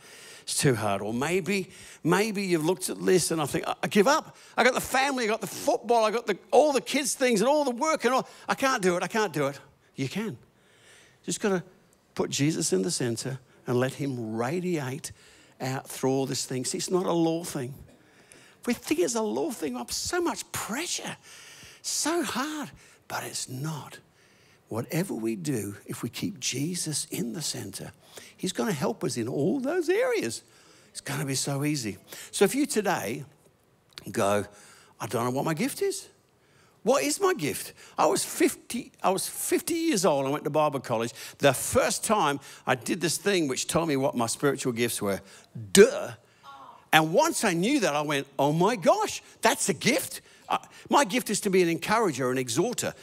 It's 0.52 0.60
too 0.60 0.74
hard. 0.74 1.00
Or 1.00 1.14
maybe, 1.14 1.70
maybe 2.04 2.42
you've 2.42 2.66
looked 2.66 2.90
at 2.90 3.02
this 3.02 3.30
and 3.30 3.40
I 3.40 3.46
think, 3.46 3.64
I 3.66 3.86
give 3.86 4.06
up. 4.06 4.36
I 4.54 4.62
got 4.62 4.74
the 4.74 4.82
family, 4.82 5.24
I 5.24 5.26
got 5.26 5.40
the 5.40 5.46
football, 5.46 6.04
I 6.04 6.10
got 6.10 6.26
the, 6.26 6.36
all 6.50 6.74
the 6.74 6.82
kids' 6.82 7.14
things 7.14 7.40
and 7.40 7.48
all 7.48 7.64
the 7.64 7.70
work 7.70 8.04
and 8.04 8.12
all. 8.12 8.28
I 8.46 8.54
can't 8.54 8.82
do 8.82 8.94
it, 8.98 9.02
I 9.02 9.06
can't 9.06 9.32
do 9.32 9.46
it. 9.46 9.58
You 9.96 10.10
can. 10.10 10.36
Just 11.24 11.40
got 11.40 11.48
to 11.48 11.62
put 12.14 12.28
Jesus 12.28 12.74
in 12.74 12.82
the 12.82 12.90
center 12.90 13.38
and 13.66 13.80
let 13.80 13.94
him 13.94 14.36
radiate 14.36 15.12
out 15.58 15.88
through 15.88 16.10
all 16.10 16.26
this 16.26 16.44
thing. 16.44 16.66
See, 16.66 16.76
it's 16.76 16.90
not 16.90 17.06
a 17.06 17.12
law 17.12 17.44
thing. 17.44 17.72
We 18.66 18.74
think 18.74 19.00
it's 19.00 19.14
a 19.14 19.22
law 19.22 19.52
thing, 19.52 19.74
up 19.74 19.90
so 19.90 20.20
much 20.20 20.52
pressure, 20.52 21.16
so 21.80 22.22
hard, 22.22 22.70
but 23.08 23.24
it's 23.24 23.48
not. 23.48 24.00
Whatever 24.72 25.12
we 25.12 25.36
do, 25.36 25.76
if 25.84 26.02
we 26.02 26.08
keep 26.08 26.40
Jesus 26.40 27.06
in 27.10 27.34
the 27.34 27.42
center, 27.42 27.92
He's 28.34 28.54
going 28.54 28.70
to 28.70 28.74
help 28.74 29.04
us 29.04 29.18
in 29.18 29.28
all 29.28 29.60
those 29.60 29.90
areas. 29.90 30.42
It's 30.88 31.02
going 31.02 31.20
to 31.20 31.26
be 31.26 31.34
so 31.34 31.62
easy. 31.62 31.98
So 32.30 32.46
if 32.46 32.54
you 32.54 32.64
today 32.64 33.26
go, 34.10 34.46
I 34.98 35.06
don't 35.08 35.24
know 35.26 35.30
what 35.30 35.44
my 35.44 35.52
gift 35.52 35.82
is. 35.82 36.08
What 36.84 37.04
is 37.04 37.20
my 37.20 37.34
gift? 37.34 37.74
I 37.98 38.06
was 38.06 38.24
50, 38.24 38.92
I 39.02 39.10
was 39.10 39.28
50 39.28 39.74
years 39.74 40.06
old. 40.06 40.24
I 40.24 40.30
went 40.30 40.44
to 40.44 40.50
Bible 40.50 40.80
college. 40.80 41.12
The 41.36 41.52
first 41.52 42.02
time 42.02 42.40
I 42.66 42.74
did 42.74 43.02
this 43.02 43.18
thing 43.18 43.48
which 43.48 43.66
told 43.66 43.88
me 43.88 43.98
what 43.98 44.14
my 44.14 44.26
spiritual 44.26 44.72
gifts 44.72 45.02
were. 45.02 45.20
Duh. 45.74 46.12
And 46.94 47.12
once 47.12 47.44
I 47.44 47.52
knew 47.52 47.78
that, 47.80 47.94
I 47.94 48.00
went, 48.00 48.26
oh 48.38 48.54
my 48.54 48.76
gosh, 48.76 49.22
that's 49.42 49.68
a 49.68 49.74
gift. 49.74 50.22
Uh, 50.48 50.56
my 50.88 51.04
gift 51.04 51.28
is 51.28 51.42
to 51.42 51.50
be 51.50 51.62
an 51.62 51.68
encourager, 51.68 52.30
an 52.30 52.38
exhorter. 52.38 52.94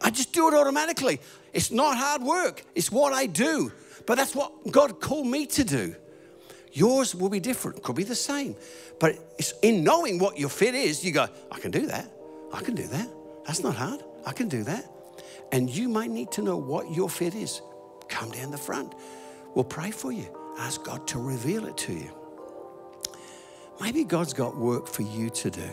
I 0.00 0.10
just 0.10 0.32
do 0.32 0.48
it 0.48 0.54
automatically. 0.54 1.20
It's 1.52 1.70
not 1.70 1.96
hard 1.96 2.22
work, 2.22 2.64
it's 2.74 2.90
what 2.90 3.12
I 3.12 3.26
do. 3.26 3.72
But 4.06 4.16
that's 4.16 4.34
what 4.34 4.70
God 4.70 5.00
called 5.00 5.26
me 5.26 5.46
to 5.46 5.64
do. 5.64 5.96
Yours 6.72 7.14
will 7.14 7.28
be 7.28 7.40
different, 7.40 7.82
could 7.82 7.96
be 7.96 8.04
the 8.04 8.14
same. 8.14 8.56
But 8.98 9.16
it's 9.38 9.54
in 9.62 9.84
knowing 9.84 10.18
what 10.18 10.38
your 10.38 10.48
fit 10.48 10.74
is, 10.74 11.04
you 11.04 11.12
go, 11.12 11.26
I 11.50 11.58
can 11.58 11.70
do 11.70 11.86
that. 11.86 12.10
I 12.52 12.60
can 12.60 12.74
do 12.74 12.86
that. 12.88 13.08
That's 13.46 13.62
not 13.62 13.74
hard. 13.74 14.02
I 14.26 14.32
can 14.32 14.48
do 14.48 14.64
that. 14.64 14.90
And 15.52 15.70
you 15.70 15.88
might 15.88 16.10
need 16.10 16.32
to 16.32 16.42
know 16.42 16.56
what 16.56 16.90
your 16.90 17.08
fit 17.08 17.34
is. 17.34 17.62
Come 18.08 18.30
down 18.30 18.50
the 18.50 18.58
front. 18.58 18.94
We'll 19.54 19.64
pray 19.64 19.90
for 19.90 20.12
you. 20.12 20.26
Ask 20.58 20.84
God 20.84 21.06
to 21.08 21.18
reveal 21.18 21.66
it 21.66 21.76
to 21.78 21.92
you. 21.92 22.10
Maybe 23.80 24.04
God's 24.04 24.32
got 24.32 24.56
work 24.56 24.86
for 24.86 25.02
you 25.02 25.30
to 25.30 25.50
do, 25.50 25.68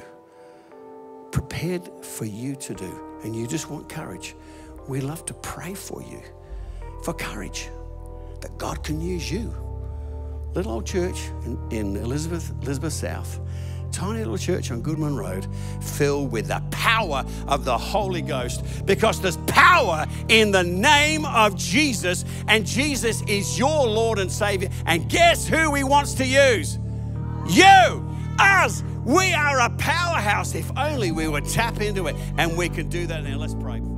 prepared 1.31 1.88
for 2.03 2.25
you 2.25 2.55
to 2.55 2.73
do, 2.73 3.11
and 3.23 3.36
you 3.36 3.47
just 3.47 3.69
want 3.69 3.89
courage. 3.89 4.36
We 4.88 5.01
love 5.01 5.25
to 5.27 5.34
pray 5.34 5.73
for 5.73 6.01
you 6.01 6.21
for 7.03 7.13
courage 7.13 7.69
that 8.41 8.57
God 8.57 8.84
can 8.84 8.99
use 9.01 9.31
you. 9.31 9.53
Little 10.53 10.73
old 10.73 10.86
church 10.86 11.29
in, 11.45 11.57
in 11.71 11.95
Elizabeth, 11.97 12.51
Elizabeth 12.62 12.93
South, 12.93 13.39
tiny 13.91 14.19
little 14.19 14.38
church 14.38 14.71
on 14.71 14.81
Goodman 14.81 15.15
Road, 15.15 15.47
filled 15.81 16.31
with 16.31 16.47
the 16.47 16.62
power 16.71 17.23
of 17.47 17.63
the 17.63 17.77
Holy 17.77 18.21
Ghost 18.21 18.86
because 18.86 19.21
there's 19.21 19.38
power 19.47 20.05
in 20.27 20.51
the 20.51 20.63
name 20.63 21.25
of 21.25 21.55
Jesus, 21.55 22.25
and 22.47 22.65
Jesus 22.65 23.21
is 23.27 23.57
your 23.57 23.88
Lord 23.88 24.19
and 24.19 24.31
Savior. 24.31 24.69
And 24.86 25.10
guess 25.10 25.47
who 25.47 25.73
He 25.73 25.84
wants 25.84 26.15
to 26.15 26.25
use? 26.25 26.77
You, 27.49 28.07
us. 28.39 28.84
We 29.05 29.34
are 29.34 29.62
a 29.62 29.69
powerhouse 29.91 30.56
if 30.56 30.71
only 30.77 31.12
we 31.12 31.27
would 31.27 31.45
tap 31.45 31.82
into 31.82 32.08
it, 32.08 32.15
and 32.38 32.58
we 32.58 32.69
can 32.69 32.88
do 32.89 33.08
that 33.08 33.23
now. 33.23 33.38
Let's 33.38 33.56
pray. 33.56 33.90